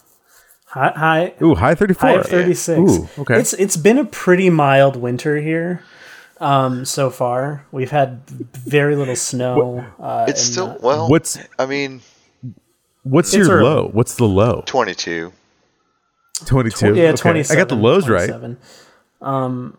[0.66, 2.09] High, high, Ooh, high thirty four.
[2.09, 2.78] high of 36.
[2.78, 3.38] Ooh, okay.
[3.38, 5.84] It's it's been a pretty mild winter here
[6.41, 7.64] um, so far.
[7.72, 9.85] We've had very little snow.
[10.01, 12.01] Uh, It's still, uh, well, What's I mean,
[13.03, 13.64] what's your early.
[13.64, 13.89] low?
[13.93, 14.62] What's the low?
[14.66, 15.32] 22.
[16.47, 16.95] Twenty two.
[16.97, 17.57] yeah, 27.
[17.57, 18.28] I got the lows right.
[18.28, 18.59] 27.
[19.22, 19.78] Um,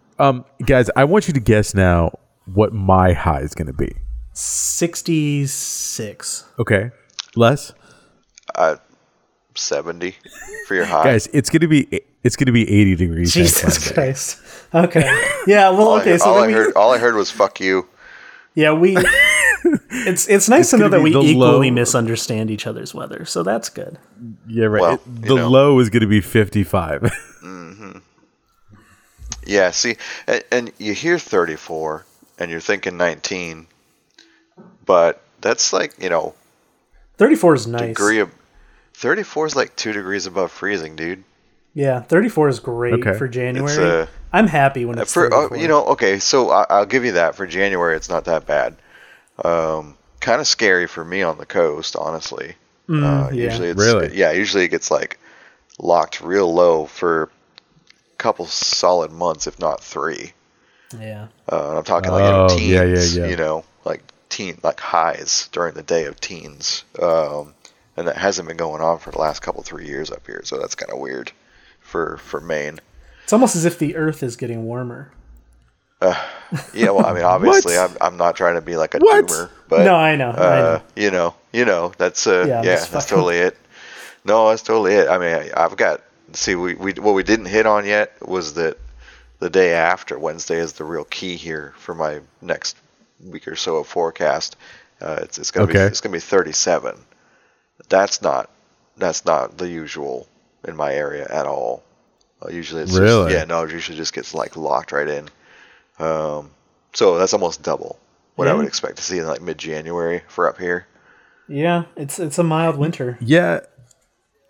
[0.65, 3.93] guys, I want you to guess now what my high is going to be.
[4.33, 6.45] 66.
[6.59, 6.91] Okay,
[7.35, 7.73] Les.
[8.55, 8.77] Uh,
[9.55, 10.15] 70
[10.67, 11.03] for your high.
[11.03, 13.33] Guys, it's going to be it's going to be eighty degrees.
[13.33, 14.39] Jesus Christ.
[14.75, 15.21] Okay.
[15.47, 17.59] Yeah, well, all okay, I, so all I we, heard, all I heard was "fuck
[17.59, 17.87] you."
[18.55, 18.97] yeah, we.
[20.07, 23.41] It's it's nice It's to know that we equally low- misunderstand each other's weather, so
[23.43, 23.97] that's good.
[24.47, 24.81] Yeah, right.
[24.81, 25.47] Well, It- the know.
[25.49, 27.01] low is going to be fifty five.
[27.43, 27.97] Mm-hmm.
[29.45, 29.97] Yeah, see,
[30.27, 32.03] and, and you hear 34
[32.39, 33.67] and you're thinking 19,
[34.85, 36.33] but that's like, you know,
[37.17, 37.81] 34 is nice.
[37.81, 38.31] degree of
[38.95, 41.23] 34 is like two degrees above freezing, dude.
[41.75, 43.17] Yeah, 34 is great Okay.
[43.17, 43.69] for January.
[43.69, 47.05] It's, uh, I'm happy when it's For uh, you know, okay, so I, I'll give
[47.05, 47.95] you that for January.
[47.95, 48.75] It's not that bad.
[49.43, 52.55] Um, kind of scary for me on the coast, honestly.
[52.89, 53.43] uh, Mm, yeah.
[53.43, 54.15] Usually, it's Really?
[54.17, 54.31] yeah.
[54.31, 55.19] Usually, it gets like
[55.77, 57.27] locked real low for a
[58.17, 60.31] couple solid months, if not three.
[60.97, 61.27] Yeah.
[61.51, 63.31] Uh, I'm talking like Oh, in teens, yeah, yeah, yeah.
[63.31, 66.85] you know, like teen, like highs during the day of teens.
[67.01, 67.53] Um,
[67.97, 70.57] and that hasn't been going on for the last couple three years up here, so
[70.59, 71.31] that's kind of weird
[71.95, 72.79] for for Maine.
[73.23, 75.11] It's almost as if the earth is getting warmer.
[76.01, 79.25] Yeah, well, I mean, obviously, I'm I'm not trying to be like a What?
[79.25, 80.31] doomer, but no, I know.
[80.31, 80.81] I uh, know.
[80.95, 83.57] you know, you know, that's uh, Yeah, yeah, I'm that's totally it.
[84.25, 85.07] No, that's totally it.
[85.07, 86.01] I mean, I, I've got
[86.33, 88.77] see, we, we what we didn't hit on yet was that
[89.39, 92.75] the day after Wednesday is the real key here for my next
[93.23, 94.57] week or so of forecast.
[94.99, 96.97] Uh, it's it's gonna be it's gonna be 37.
[97.87, 98.49] That's not
[98.97, 100.27] that's not the usual
[100.67, 101.83] in my area at all.
[102.43, 103.31] Uh, usually it's Really?
[103.31, 105.29] just, yeah no it usually just gets like locked right in.
[105.99, 106.51] Um,
[106.93, 107.97] so that's almost double
[108.35, 110.87] what I would expect to see in like mid January for up here.
[111.47, 113.17] Yeah, it's it's a mild winter.
[113.21, 113.61] Yeah,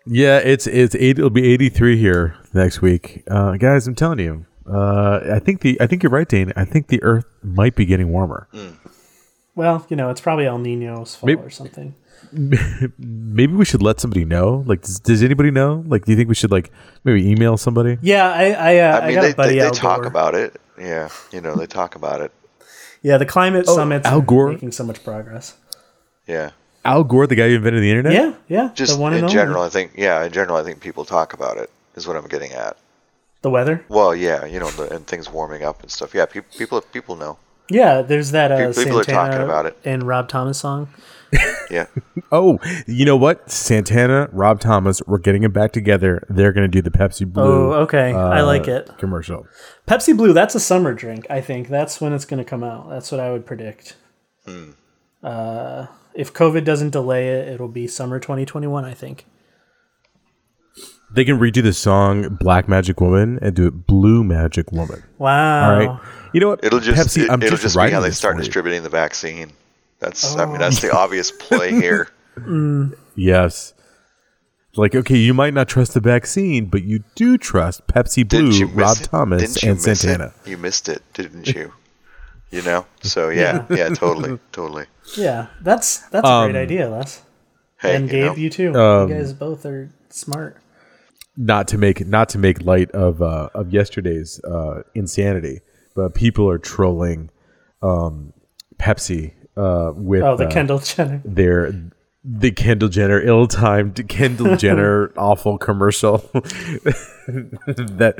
[0.06, 0.38] yeah.
[0.38, 1.18] It's it's eight.
[1.18, 3.86] It'll be eighty three here next week, uh, guys.
[3.86, 4.46] I'm telling you.
[4.68, 6.52] Uh, I think the I think you're right, Dane.
[6.56, 8.48] I think the Earth might be getting warmer.
[9.54, 11.94] Well, you know, it's probably El Nino's fault Maybe- or something.
[12.98, 14.64] Maybe we should let somebody know.
[14.66, 15.84] Like, does, does anybody know?
[15.86, 16.70] Like, do you think we should like
[17.04, 17.98] maybe email somebody?
[18.02, 20.00] Yeah, I I, uh, I I, mean, got they, a buddy they, they Al talk
[20.00, 20.06] Gore.
[20.08, 20.60] about it.
[20.78, 22.32] Yeah, you know, they talk about it.
[23.02, 24.52] Yeah, the climate summits Al are Gore?
[24.52, 25.56] making so much progress.
[26.26, 26.50] Yeah,
[26.84, 28.12] Al Gore, the guy who invented the internet.
[28.12, 28.70] Yeah, yeah.
[28.74, 29.34] just the one in and only.
[29.34, 29.92] general, I think.
[29.96, 31.70] Yeah, in general, I think people talk about it.
[31.94, 32.76] Is what I'm getting at.
[33.42, 33.84] The weather.
[33.88, 36.14] Well, yeah, you know, the, and things warming up and stuff.
[36.14, 37.38] Yeah, people people people know.
[37.68, 39.76] Yeah, there's that uh, People- people are Santana talking about it.
[39.84, 40.88] and Rob Thomas song.
[41.68, 41.86] Yeah,
[42.30, 43.50] Oh, you know what?
[43.50, 46.24] Santana, Rob Thomas, we're getting them back together.
[46.30, 47.42] They're going to do the Pepsi Blue.
[47.42, 48.12] Oh, okay.
[48.12, 48.88] I uh, like it.
[48.98, 49.48] Commercial.
[49.88, 51.66] Pepsi Blue, that's a summer drink, I think.
[51.68, 52.88] That's when it's going to come out.
[52.88, 53.96] That's what I would predict.
[54.46, 54.70] Hmm.
[55.24, 59.26] Uh, if COVID doesn't delay it, it'll be summer 2021, I think.
[61.10, 65.70] They can redo the song "Black Magic Woman" and do it "Blue Magic Woman." Wow.
[65.70, 66.00] All right.
[66.32, 66.64] You know what?
[66.64, 67.24] it'll just Pepsi.
[67.24, 69.52] it, I'm will just, just be how they start distributing the vaccine.
[70.00, 70.58] That's I mean Oh.
[70.58, 72.08] that's the obvious play here.
[73.14, 73.72] Yes.
[74.78, 78.98] Like, okay, you might not trust the vaccine, but you do trust Pepsi Blue, Rob
[78.98, 79.04] it?
[79.04, 80.34] Thomas, Didn't and Santana.
[80.44, 80.50] It?
[80.50, 81.72] You missed it, didn't you?
[82.52, 82.86] You know.
[83.02, 84.86] So yeah, yeah, totally, totally.
[85.16, 87.20] Yeah, that's that's a Um, great idea, Les.
[87.80, 88.74] Hey, and you Gabe, know, you too.
[88.76, 90.56] um, you guys both are smart.
[91.36, 95.60] Not to make not to make light of uh, of yesterday's uh, insanity,
[95.94, 97.28] but people are trolling
[97.82, 98.32] um,
[98.78, 101.20] Pepsi uh, with Oh, the uh, Kendall Jenner.
[101.24, 101.90] their
[102.24, 106.18] the Kendall Jenner ill-timed Kendall Jenner awful commercial
[107.26, 108.14] that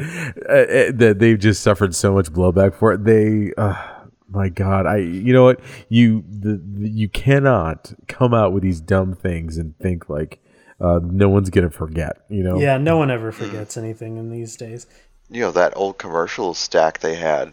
[0.48, 3.04] uh, that they've just suffered so much blowback for it.
[3.04, 3.74] They, uh,
[4.28, 8.80] my God, I you know what you the, the- you cannot come out with these
[8.80, 10.40] dumb things and think like
[10.80, 12.18] uh, no one's gonna forget.
[12.28, 14.86] You know, Yeah, no one ever forgets anything in these days.
[15.30, 17.52] you know that old commercial stack they had.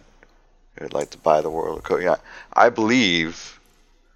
[0.81, 2.01] I'd like to buy the world of Coke.
[2.01, 2.15] Yeah,
[2.53, 3.59] I believe.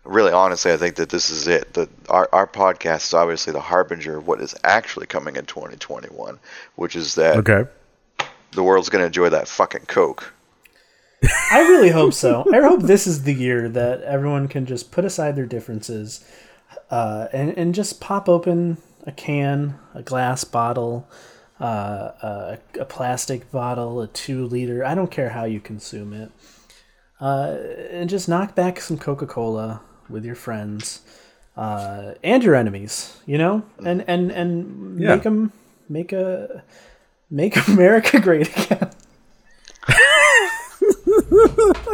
[0.03, 1.73] Really, honestly, I think that this is it.
[1.73, 6.39] That our our podcast is obviously the harbinger of what is actually coming in 2021,
[6.75, 7.69] which is that Okay.
[8.53, 10.33] the world's going to enjoy that fucking Coke.
[11.51, 12.45] I really hope so.
[12.53, 16.23] I hope this is the year that everyone can just put aside their differences
[16.91, 18.77] uh, and, and just pop open
[19.07, 21.07] a can, a glass bottle,
[21.59, 24.85] uh, a, a plastic bottle, a two liter.
[24.85, 26.31] I don't care how you consume it.
[27.19, 27.57] uh,
[27.89, 31.01] and just knock back some Coca Cola with your friends
[31.55, 33.17] uh, and your enemies.
[33.25, 35.15] You know, and and and Yeah.
[35.15, 35.51] make them
[35.89, 36.63] make a
[37.31, 38.91] make America great again.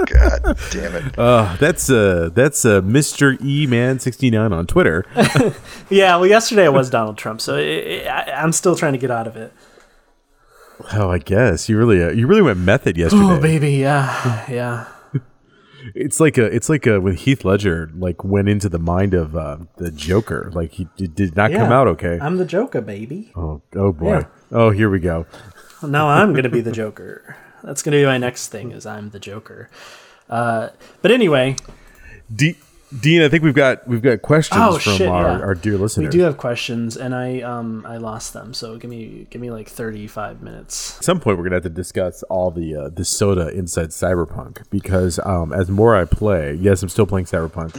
[0.06, 1.18] God damn it.
[1.18, 3.38] Uh, that's uh, that's uh, Mr.
[3.44, 5.06] E Man sixty nine on Twitter.
[5.90, 9.12] Yeah, well, yesterday it was Donald Trump, so it, I, I'm still trying to get
[9.12, 9.54] out of it.
[10.94, 13.24] oh, I guess you really uh, you really went method yesterday.
[13.24, 14.88] Oh, baby, yeah, yeah.
[15.96, 19.36] It's like a it's like a when Heath Ledger like went into the mind of
[19.36, 20.50] uh, the Joker.
[20.54, 22.18] Like he did, did not come out okay.
[22.22, 23.34] I'm the Joker, baby.
[23.36, 24.20] oh oh boy.
[24.20, 24.26] Yeah.
[24.52, 25.26] Oh here we go.
[25.86, 27.36] Now I'm gonna be the Joker.
[27.64, 28.72] That's gonna be my next thing.
[28.72, 29.70] Is I'm the Joker.
[30.30, 30.70] Uh,
[31.02, 31.56] but anyway,
[32.34, 32.56] D-
[33.02, 35.44] Dean, I think we've got we've got questions Oh, from shit, our, yeah.
[35.44, 36.06] our dear listeners.
[36.06, 38.54] we do have questions, and I um I lost them.
[38.54, 40.98] So give me give me like 35 minutes.
[41.00, 44.70] At some point, we're gonna have to discuss all the uh, the soda inside Cyberpunk
[44.70, 47.76] because um, as more I play, yes, I'm still playing Cyberpunk.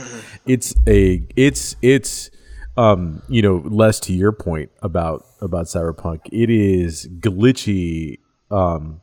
[0.47, 2.31] It's a it's it's
[2.77, 6.23] um, you know Les to your point about about Cyberpunk.
[6.33, 8.19] It is glitchy,
[8.51, 9.01] um,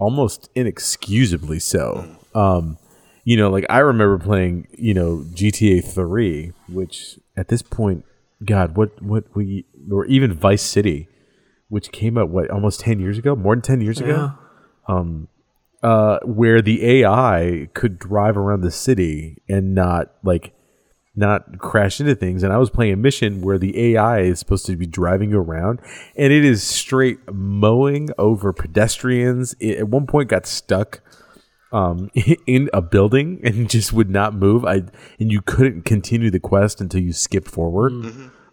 [0.00, 2.16] almost inexcusably so.
[2.34, 2.78] Um,
[3.24, 8.04] you know, like I remember playing, you know, GTA Three, which at this point,
[8.44, 11.06] God, what what we or even Vice City,
[11.68, 14.32] which came out what almost ten years ago, more than ten years ago,
[14.88, 15.28] um,
[15.82, 20.52] uh, where the AI could drive around the city and not like
[21.14, 22.42] not crash into things.
[22.42, 25.38] And I was playing a mission where the AI is supposed to be driving you
[25.38, 25.80] around,
[26.16, 29.54] and it is straight mowing over pedestrians.
[29.60, 31.00] It at one point got stuck
[31.72, 32.10] um,
[32.46, 34.64] in a building and just would not move.
[34.64, 34.82] I
[35.18, 37.92] and you couldn't continue the quest until you skipped forward.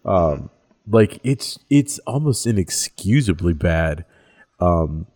[0.05, 0.49] Um,
[0.89, 4.05] like it's it's almost inexcusably bad.
[4.60, 5.08] Um,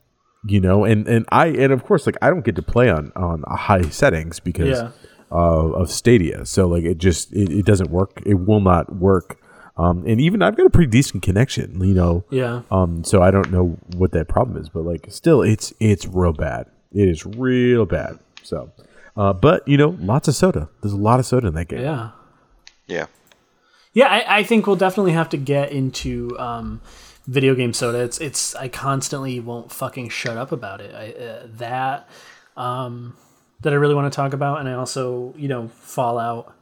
[0.45, 3.11] you know, and and I and of course like I don't get to play on
[3.15, 4.91] on high settings because Yeah.
[5.31, 6.45] Uh, of Stadia.
[6.45, 8.21] So like it just it, it doesn't work.
[8.25, 9.37] It will not work.
[9.77, 12.25] Um, and even I've got a pretty decent connection, you know.
[12.29, 12.63] Yeah.
[12.69, 16.33] Um, so I don't know what that problem is, but like still, it's it's real
[16.33, 16.67] bad.
[16.93, 18.19] It is real bad.
[18.43, 18.71] So,
[19.15, 20.69] uh, but you know, lots of soda.
[20.81, 21.81] There's a lot of soda in that game.
[21.81, 22.11] Yeah.
[22.87, 23.05] Yeah.
[23.93, 26.81] Yeah, I, I think we'll definitely have to get into um,
[27.27, 27.99] video game soda.
[27.99, 30.93] It's it's I constantly won't fucking shut up about it.
[30.93, 32.09] I, uh, that
[32.55, 33.15] um,
[33.61, 36.55] that I really want to talk about, and I also you know Fallout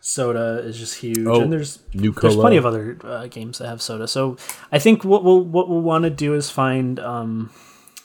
[0.00, 3.68] soda is just huge, Oh, and there's New there's plenty of other uh, games that
[3.68, 4.06] have soda.
[4.06, 4.36] So
[4.70, 6.98] I think what we'll what we'll want to do is find.
[7.00, 7.50] Um,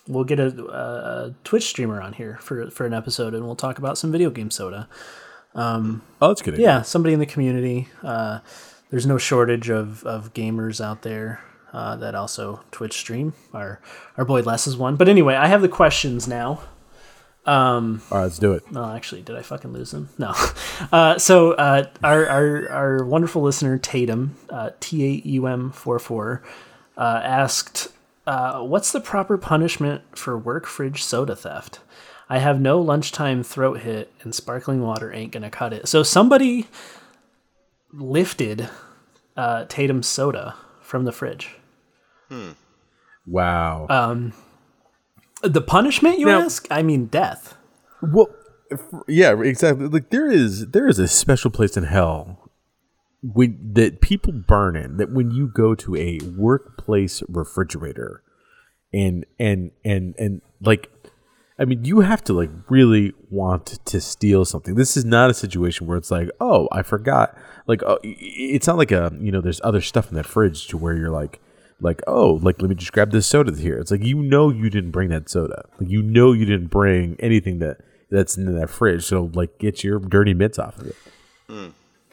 [0.08, 3.78] We'll get a, a Twitch streamer on here for, for an episode, and we'll talk
[3.78, 4.90] about some video game soda.
[6.20, 6.58] Oh, that's good.
[6.58, 7.90] Yeah, somebody in the community.
[8.02, 8.40] Uh,
[8.90, 11.42] there's no shortage of, of gamers out there
[11.74, 13.34] uh, that also Twitch stream.
[13.54, 13.82] Our
[14.18, 14.96] our boy Les is one.
[14.96, 16.62] But anyway, I have the questions now.
[17.50, 18.72] All right, let's do it.
[18.72, 20.10] No, actually, did I fucking lose them?
[20.18, 20.34] No.
[20.94, 26.00] Uh, so uh, our, our our wonderful listener Tatum uh, T A U M four
[26.00, 26.42] four
[26.98, 27.90] uh, asked,
[28.26, 31.82] uh, "What's the proper punishment for work fridge soda theft?"
[32.30, 35.90] I have no lunchtime throat hit, and sparkling water ain't gonna cut it.
[35.90, 36.68] So somebody
[37.92, 38.70] lifted
[39.36, 41.58] uh, Tatum's soda from the fridge.
[42.30, 42.52] Hmm.
[43.26, 43.88] Wow.
[43.90, 44.32] Uh,
[45.44, 46.68] The punishment, you Now- ask?
[46.70, 47.56] I mean, death.
[48.02, 48.28] Well,
[48.70, 49.88] if- yeah, exactly.
[49.88, 52.50] Like there is there is a special place in hell
[53.22, 54.98] when that people burn in.
[54.98, 58.22] That when you go to a workplace refrigerator,
[58.94, 60.90] and and and and like,
[61.58, 64.76] I mean, you have to like really want to steal something.
[64.76, 67.36] This is not a situation where it's like, oh, I forgot.
[67.68, 68.18] Like, oh, i- i-
[68.56, 71.12] it's not like a you know, there's other stuff in that fridge to where you're
[71.12, 71.40] like.
[71.82, 73.78] Like oh, like let me just grab this soda here.
[73.78, 75.66] It's like you know you didn't bring that soda.
[75.80, 77.78] Like you know you didn't bring anything that
[78.10, 79.06] that's in that fridge.
[79.06, 80.96] So like get your dirty mitts off of it.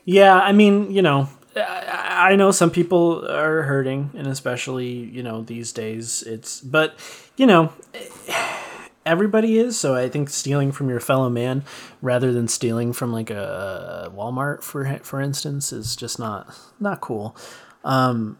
[0.05, 5.23] Yeah, I mean, you know, I, I know some people are hurting, and especially you
[5.23, 6.61] know these days, it's.
[6.61, 6.95] But
[7.37, 7.73] you know,
[9.05, 9.79] everybody is.
[9.79, 11.65] So I think stealing from your fellow man,
[12.01, 17.37] rather than stealing from like a Walmart, for for instance, is just not not cool.
[17.85, 18.39] Um,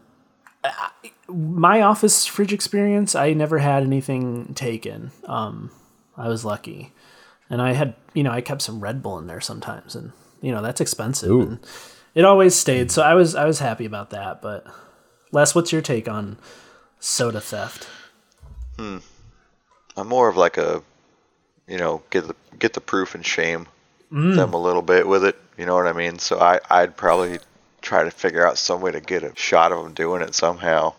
[1.27, 5.11] my office fridge experience, I never had anything taken.
[5.25, 5.71] Um,
[6.15, 6.93] I was lucky,
[7.49, 10.11] and I had you know I kept some Red Bull in there sometimes, and
[10.41, 11.31] you know that's expensive.
[11.31, 11.41] Ooh.
[11.41, 11.59] And
[12.15, 14.41] it always stayed, so I was I was happy about that.
[14.41, 14.65] But
[15.31, 16.37] Les, what's your take on
[16.99, 17.87] soda theft?
[18.77, 18.97] Hmm.
[19.95, 20.83] I'm more of like a,
[21.67, 23.67] you know, get the get the proof and shame
[24.09, 25.35] them a little bit with it.
[25.57, 26.19] You know what I mean?
[26.19, 27.39] So I I'd probably
[27.81, 30.93] try to figure out some way to get a shot of them doing it somehow.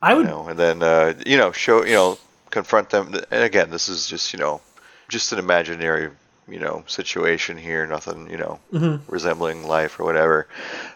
[0.00, 2.18] I You would know, and then uh, you know show you know
[2.50, 3.14] confront them.
[3.30, 4.60] And again, this is just you know
[5.08, 6.10] just an imaginary,
[6.48, 7.86] you know, situation here.
[7.86, 8.60] Nothing, you know,
[9.08, 10.48] resembling life or whatever.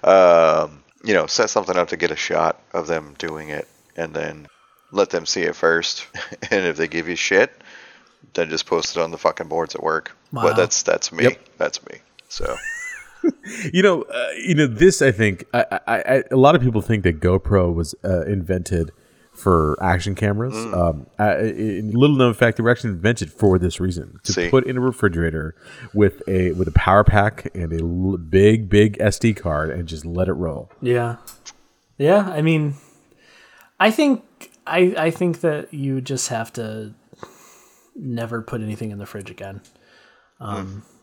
[0.04, 3.66] Um, you know, set something up to get a shot of them doing it,
[3.96, 4.46] and then
[4.92, 6.06] let them see it first.
[6.50, 7.50] and if they give you shit,
[8.34, 10.16] then just post it on the fucking boards at work.
[10.32, 10.42] Wow.
[10.42, 11.24] But that's that's me.
[11.24, 11.48] Yep.
[11.58, 11.98] That's me.
[12.28, 12.56] So
[13.72, 15.02] You know, uh, you know this.
[15.02, 18.92] I think I, I, I, a lot of people think that GoPro was uh, invented
[19.32, 20.54] for action cameras.
[20.54, 20.74] Mm.
[20.74, 24.48] Um, I, I- little known fact, they were actually invented for this reason: to See.
[24.50, 25.54] put in a refrigerator
[25.92, 30.04] with a with a power pack and a l- big big SD card and just
[30.06, 30.70] let it roll.
[30.80, 31.16] Yeah.
[31.98, 32.74] Yeah, I mean
[33.78, 34.22] I think
[34.66, 36.94] I I think that you just have to
[37.96, 39.60] never put anything in the fridge again.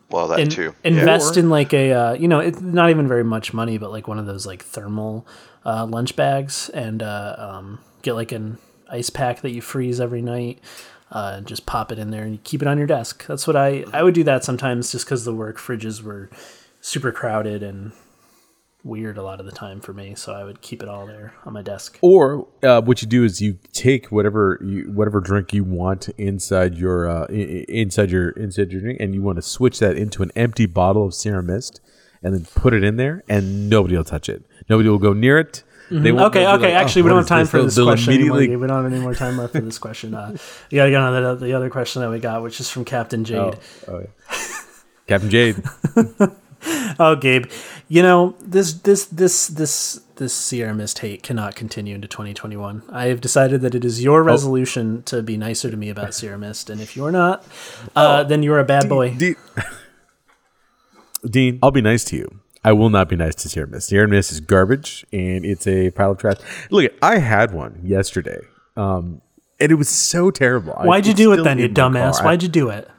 [0.10, 0.74] Well, that In- too.
[0.84, 1.43] invest Yeah.
[1.43, 4.20] in like a uh, you know it's not even very much money but like one
[4.20, 5.26] of those like thermal
[5.66, 8.58] uh, lunch bags and uh, um, get like an
[8.89, 10.60] ice pack that you freeze every night
[11.12, 13.45] uh, and just pop it in there and you keep it on your desk that's
[13.47, 16.30] what i i would do that sometimes just because the work fridges were
[16.80, 17.91] super crowded and
[18.84, 21.34] weird a lot of the time for me so i would keep it all there
[21.45, 25.51] on my desk Or uh, what you do is you take whatever you whatever drink
[25.53, 29.80] you want inside your uh, inside your inside your drink, and you want to switch
[29.80, 31.82] that into an empty bottle of Sierra Mist,
[32.23, 34.45] and then put it in there, and nobody will touch it.
[34.69, 35.63] Nobody will go near it.
[35.89, 36.73] They won't- Okay, okay.
[36.73, 38.38] like, Actually, "Oh, we don't have time this?" for They'll- this they'll question anymore.
[38.39, 40.13] We don't have any more time left for this question.
[40.13, 40.36] Uh,
[40.69, 42.86] you gotta get on to the, the other question that we got, which is from
[42.86, 43.57] Captain Jade.
[43.88, 44.38] Oh, yeah.
[45.07, 45.61] Captain Jade.
[46.99, 47.45] Oh, Gabe,
[47.88, 52.84] you know this this this this this Sierra Mist hate cannot continue into 2021.
[52.90, 56.38] I have decided that it is your resolution to be nicer to me about Sierra
[56.38, 57.46] Mist, and if you're not,
[57.96, 59.16] uh, then you're a bad boy.
[59.16, 59.36] Dean,
[61.30, 62.40] Dean, I'll be nice to you.
[62.64, 63.90] I will not be nice to Sierra Mist.
[63.90, 66.38] Sierra Mist is garbage, and it's a pile of trash.
[66.70, 68.40] Look, I had one yesterday,
[68.76, 69.22] um,
[69.60, 70.74] and it was so terrible.
[70.74, 72.24] Why'd you do it then, you dumbass?
[72.24, 72.90] Why'd you do it?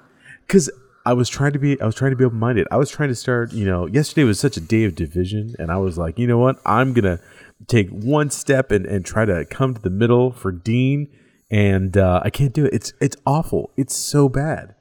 [0.49, 0.71] because
[1.09, 2.69] I was trying to be I was trying to be open minded.
[2.71, 5.71] I was trying to start, you know, yesterday was such a day of division and
[5.73, 6.61] I was like, you know what?
[6.67, 7.19] I'm gonna
[7.67, 11.09] take one step and, and try to come to the middle for Dean
[11.51, 12.75] and uh, I can't do it.
[12.75, 13.71] It's it's awful.
[13.75, 14.75] It's so bad.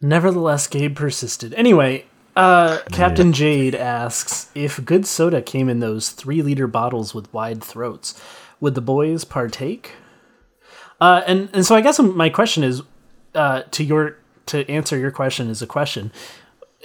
[0.00, 1.52] Nevertheless, Gabe persisted.
[1.54, 2.04] Anyway,
[2.36, 7.64] uh, Captain Jade asks if good soda came in those three liter bottles with wide
[7.64, 8.22] throats,
[8.60, 9.94] would the boys partake?
[11.00, 12.82] Uh, and and so I guess my question is,
[13.34, 16.12] uh, to your to answer your question is a question.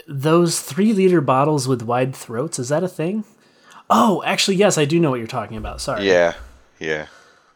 [0.08, 3.24] Those three liter bottles with wide throats is that a thing?
[3.90, 5.82] Oh, actually, yes, I do know what you're talking about.
[5.82, 6.08] Sorry.
[6.08, 6.34] Yeah,
[6.80, 7.08] yeah.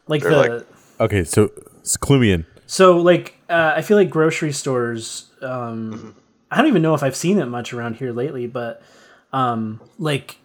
[0.06, 0.66] like they're the like-
[1.00, 1.50] Okay, so,
[1.82, 2.46] so clue me in.
[2.66, 5.30] So like uh, I feel like grocery stores.
[5.42, 6.10] Um, Mm-hmm.
[6.50, 8.80] I don't even know if I've seen it much around here lately, but
[9.32, 10.36] um, like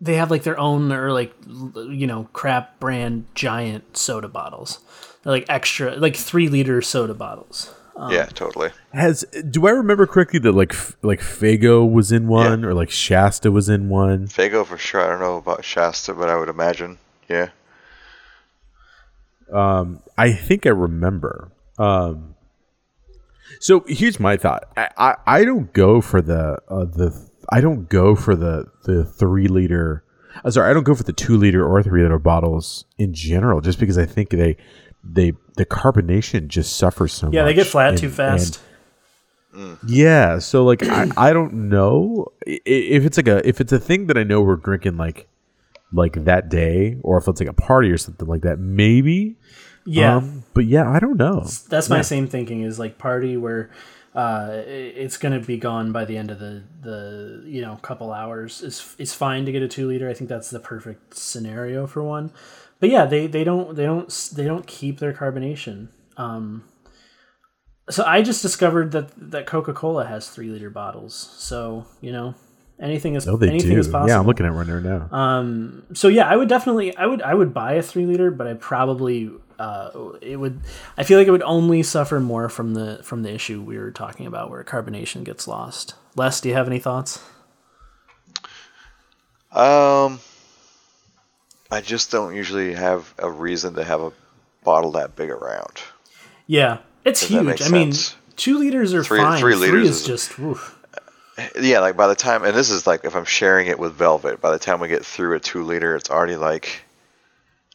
[0.00, 1.34] they have like their own or like
[1.76, 4.80] you know crap brand giant soda bottles.
[5.22, 7.72] They're like extra like three liter soda bottles.
[8.10, 8.70] Yeah, totally.
[8.92, 13.50] Has do I remember correctly that like like Faygo was in one or like Shasta
[13.50, 14.26] was in one?
[14.26, 15.02] Faygo for sure.
[15.02, 16.98] I don't know about Shasta, but I would imagine.
[17.28, 17.50] Yeah.
[19.52, 21.52] Um, I think I remember.
[21.78, 22.34] Um,
[23.58, 24.64] so here's my thought.
[24.76, 29.04] I, I, I don't go for the uh, the I don't go for the the
[29.04, 30.04] three liter.
[30.44, 33.60] Uh, sorry, I don't go for the two liter or three liter bottles in general,
[33.60, 34.56] just because I think they
[35.04, 37.34] they the carbonation just suffers so much.
[37.34, 38.60] Yeah, they get flat And- too fast.
[39.54, 43.80] and- yeah, so like I, I don't know if it's like a if it's a
[43.80, 45.26] thing that I know we're drinking like
[45.92, 49.34] like that day, or if it's like a party or something like that, maybe.
[49.84, 51.44] yeah, Um, but yeah, I don't know.
[51.68, 52.02] that's my yeah.
[52.02, 52.62] same thinking.
[52.62, 53.70] Is like party where
[54.14, 58.62] uh, it's gonna be gone by the end of the the you know couple hours.
[58.62, 60.08] is is fine to get a two liter.
[60.08, 62.30] I think that's the perfect scenario for one.
[62.80, 65.88] But yeah, they they don't they don't they don't keep their carbonation.
[66.16, 66.64] Um,
[67.88, 71.14] so I just discovered that that Coca Cola has three liter bottles.
[71.38, 72.34] So you know
[72.80, 73.78] anything is Oh, they anything do.
[73.78, 74.08] is possible.
[74.08, 75.08] Yeah, I'm looking at one right now.
[75.16, 78.46] Um, so yeah, I would definitely, I would, I would buy a three liter, but
[78.46, 79.90] I probably, uh,
[80.22, 80.60] it would,
[80.96, 83.90] I feel like it would only suffer more from the from the issue we were
[83.90, 85.92] talking about, where carbonation gets lost.
[86.16, 87.22] Les, do you have any thoughts?
[89.52, 90.20] Um,
[91.70, 94.12] I just don't usually have a reason to have a
[94.64, 95.80] bottle that big around.
[96.46, 97.62] Yeah, it's huge.
[97.62, 97.92] I mean,
[98.36, 99.38] two liters are Three- fine.
[99.40, 100.76] three Three, liters is is- just, oof.
[101.58, 104.40] Yeah, like by the time, and this is like if I'm sharing it with Velvet,
[104.42, 106.82] by the time we get through a two liter, it's already like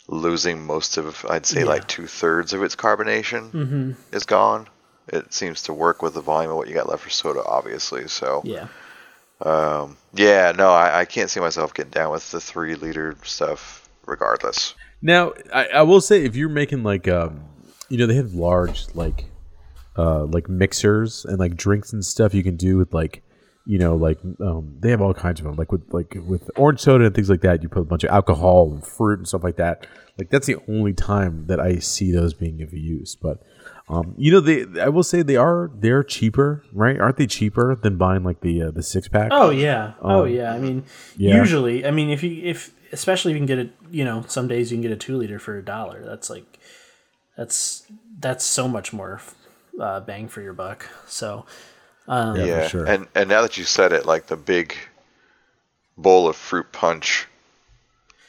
[0.08, 1.66] losing most of, I'd say Yeah.
[1.68, 3.92] like two thirds of its carbonation Mm-hmm.
[4.12, 4.68] is gone.
[5.08, 8.08] It seems to work with the volume of what you got left for soda, obviously.
[8.08, 8.68] So, yeah.
[9.42, 13.85] um, yeah, no, I, I can't see myself getting down with the three liter stuff,
[14.08, 14.76] regardless.
[15.02, 17.44] Now, I, I will say if you're making like um,
[17.90, 19.26] you know, they have large like
[19.98, 23.24] uh, like mixers and like drinks and stuff you can do with like
[23.66, 26.80] you know like um, they have all kinds of them like with like with orange
[26.80, 29.44] soda and things like that you put a bunch of alcohol and fruit and stuff
[29.44, 29.88] like that
[30.20, 33.42] like that's the only time that i see those being of use but
[33.90, 37.76] um, you know they i will say they are they're cheaper right aren't they cheaper
[37.76, 39.94] than buying like the uh, the six pack Oh yeah.
[40.02, 40.54] Oh yeah.
[40.54, 40.86] I mean,
[41.18, 41.36] yeah.
[41.36, 44.48] usually, I mean, if you if especially if you can get it, you know, some
[44.48, 46.04] days you can get a two liter for a dollar.
[46.04, 46.60] That's like,
[47.38, 47.86] that's
[48.20, 49.22] that's so much more
[49.80, 50.90] uh, bang for your buck.
[51.08, 51.46] So
[52.08, 52.86] um, Yeah, Yeah, for sure.
[52.86, 54.76] and and now that you said it, like the big
[55.98, 57.28] bowl of fruit punch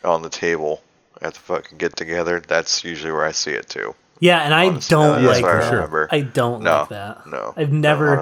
[0.05, 0.83] on the table
[1.21, 3.95] at the fucking get together, that's usually where I see it too.
[4.21, 5.73] yeah, and I Honestly, don't that's like what I that.
[5.73, 6.09] remember.
[6.11, 7.23] I don't No, like that.
[7.25, 8.17] no, I've I'm never.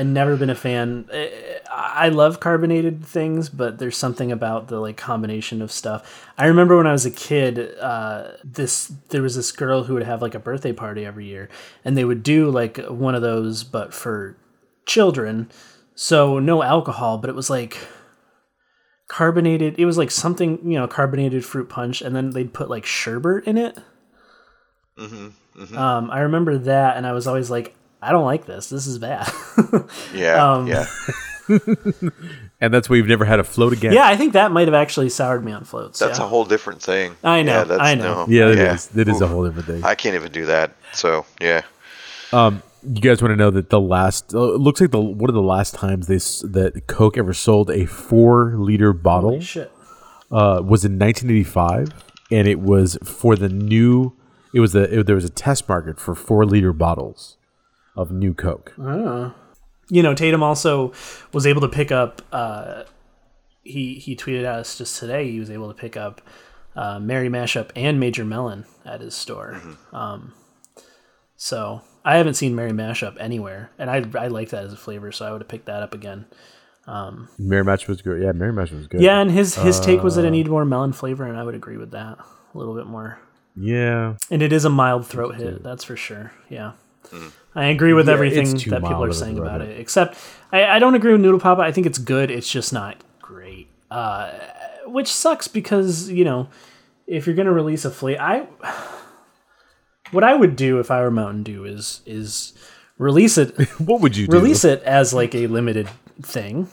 [0.00, 1.06] I've never been a fan.
[1.12, 6.26] I I love carbonated things, but there's something about the like combination of stuff.
[6.38, 10.02] I remember when I was a kid, uh, this there was this girl who would
[10.04, 11.50] have like a birthday party every year,
[11.84, 14.36] and they would do like one of those, but for
[14.86, 15.50] children.
[15.94, 17.76] So no alcohol, but it was like
[19.08, 19.78] carbonated.
[19.78, 23.44] It was like something you know, carbonated fruit punch, and then they'd put like sherbet
[23.44, 23.76] in it.
[25.76, 28.68] Um, I remember that, and I was always like, I don't like this.
[28.70, 29.30] This is bad.
[30.14, 30.86] Yeah, Um, yeah.
[32.60, 34.74] and that's why you've never had a float again Yeah, I think that might have
[34.74, 35.98] actually soured me on floats.
[35.98, 36.24] That's yeah.
[36.24, 37.16] a whole different thing.
[37.24, 38.24] I know, Yeah, that's, I know.
[38.24, 38.74] No, yeah it yeah.
[38.74, 38.96] is.
[38.96, 40.72] It is a whole different thing I can't even do that.
[40.92, 41.62] So yeah,
[42.32, 45.28] Um, you guys want to know that the last uh, it looks like the one
[45.28, 46.16] of the last times they
[46.48, 49.70] that coke ever sold a four liter bottle Holy shit.
[50.30, 51.92] uh, was in 1985,
[52.30, 54.14] and it was for the new.
[54.54, 57.36] It was the it, there was a test market for four liter bottles
[57.96, 58.72] of new Coke.
[59.92, 60.92] You know, Tatum also
[61.32, 62.22] was able to pick up.
[62.32, 62.84] Uh,
[63.62, 65.30] he he tweeted at us just today.
[65.30, 66.22] He was able to pick up
[66.76, 69.60] uh, Merry Mashup and Major Melon at his store.
[69.92, 70.32] Um,
[71.36, 75.10] so I haven't seen Merry Mashup anywhere, and I I like that as a flavor,
[75.12, 76.26] so I would have picked that up again.
[77.38, 78.20] Mary Match was good.
[78.22, 79.00] Yeah, Merry Mashup was good.
[79.00, 81.54] Yeah, and his his take was that it needed more melon flavor, and I would
[81.54, 82.18] agree with that
[82.54, 83.20] a little bit more.
[83.56, 84.16] yeah.
[84.30, 86.32] And it is a mild throat hit, that's for sure.
[86.48, 86.72] Yeah.
[87.54, 89.78] I agree with Yeah, everything that people are saying about it.
[89.80, 90.16] Except
[90.52, 91.62] I, I don't agree with Noodle Papa.
[91.62, 92.30] I think it's good.
[92.30, 93.68] It's just not great.
[93.90, 94.30] Uh,
[94.86, 96.48] which sucks because, you know,
[97.06, 98.46] if you're gonna release a flavor I
[100.12, 102.52] what I would do if I were Mountain Dew is is
[102.98, 104.32] release it What would you do?
[104.32, 105.88] release it as like a limited
[106.22, 106.68] thing,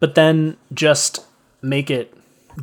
[0.00, 1.24] but then just
[1.62, 2.14] make it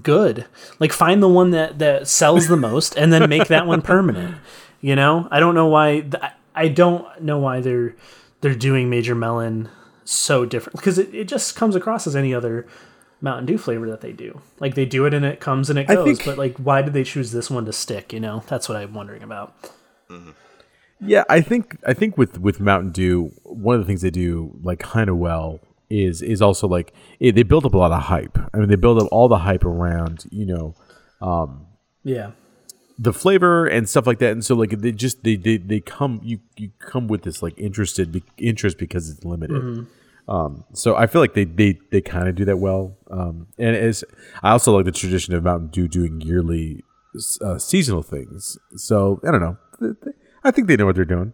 [0.02, 0.46] good.
[0.80, 4.38] Like find the one that that sells the most and then make that one permanent.
[4.82, 6.02] You know, I don't know why.
[6.02, 6.24] Th-
[6.56, 7.96] I don't know why they're
[8.42, 9.70] they're doing Major Melon
[10.06, 12.68] so different because it, it just comes across as any other
[13.22, 14.42] Mountain Dew flavor that they do.
[14.60, 16.04] Like they do it and it comes and it goes.
[16.06, 18.12] think- but like, why did they choose this one to stick?
[18.12, 19.56] You know, that's what I'm wondering about.
[21.00, 24.58] Yeah, I think I think with with Mountain Dew, one of the things they do
[24.64, 28.04] like kind of well is is also like eh, they build up a lot of
[28.04, 28.38] hype.
[28.54, 30.76] I mean, they build up all the hype around you know
[31.22, 31.66] um,
[32.04, 32.32] Yeah.
[33.04, 36.20] The flavor and stuff like that, and so like they just they they, they come
[36.24, 39.88] you you come with this like interested be, interest because it's limited.
[40.28, 42.98] Um, so I feel like they they, they kind of do that well.
[43.12, 44.04] Um, and as
[44.42, 46.84] I also like the tradition of Mountain Dew doing yearly
[47.42, 48.58] uh, seasonal things.
[48.76, 49.58] So I don't know.
[49.80, 51.34] Th- th- I think they know what they're doing.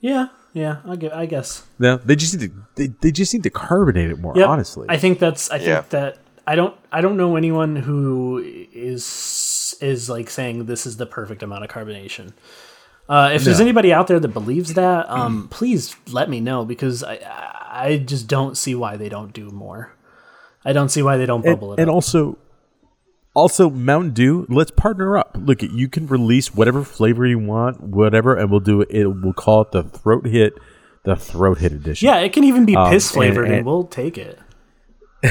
[0.00, 0.28] Yeah.
[0.52, 0.76] Yeah.
[0.86, 1.66] I gue- I guess.
[1.78, 4.34] No, they just need to they, they just need to carbonate it more.
[4.36, 4.48] Yep.
[4.48, 5.50] Honestly, I think that's.
[5.50, 5.82] I think Yeah.
[5.90, 6.74] that I don't.
[6.92, 8.38] I don't know anyone who
[8.72, 9.04] is
[9.80, 12.32] is like saying this is the perfect amount of carbonation.
[13.08, 17.02] Uh, if there's anybody out there that believes that, um, please let me know because
[17.02, 17.18] I
[17.72, 19.92] I just don't see why they don't do more.
[20.64, 21.94] I don't see why they don't and, bubble it and up.
[21.94, 22.38] also
[23.34, 24.46] also Mountain Dew.
[24.48, 25.36] Let's partner up.
[25.40, 28.88] Look, you can release whatever flavor you want, whatever, and we'll do it.
[28.90, 30.52] it we'll call it the throat hit,
[31.04, 32.06] the throat hit edition.
[32.06, 34.38] yeah, it can even be Um, piss and- flavored, and, and- we'll take it.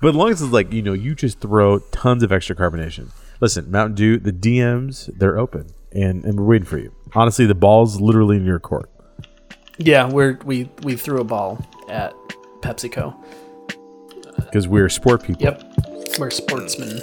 [0.00, 3.08] But as long as it's like, you know, you just throw tons of extra carbonation.
[3.44, 6.94] Listen, Mountain Dew, the DMs, they're open and, and we're waiting for you.
[7.14, 8.90] Honestly, the ball's literally in your court.
[9.76, 12.14] Yeah, we're we we threw a ball at
[12.62, 13.14] PepsiCo.
[14.36, 15.42] Because we're sport people.
[15.42, 15.62] Yep,
[16.18, 17.02] we're sportsmen.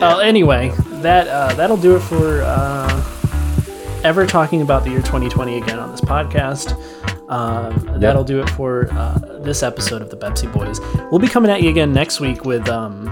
[0.00, 0.72] Uh, anyway,
[1.02, 5.90] that uh, that'll do it for uh, ever talking about the year 2020 again on
[5.90, 6.78] this podcast.
[7.28, 10.80] Um, That'll do it for uh, this episode of the Bepsi Boys.
[11.10, 13.04] We'll be coming at you again next week with um,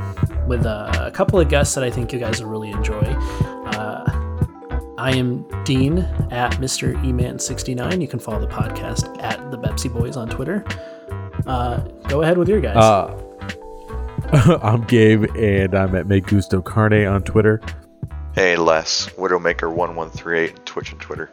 [0.47, 3.01] with uh, a couple of guests that I think you guys will really enjoy.
[3.01, 4.05] Uh,
[4.99, 5.99] I am Dean
[6.31, 6.95] at Mr.
[7.03, 8.01] Eman69.
[8.01, 10.65] You can follow the podcast at the Bepsi Boys on Twitter.
[11.47, 11.79] Uh,
[12.09, 12.77] go ahead with your guys.
[12.77, 13.21] Uh,
[14.63, 17.61] I'm Gabe, and I'm at Make Gusto Carne on Twitter.
[18.35, 21.31] Hey, Les, Widowmaker1138, Twitch and Twitter.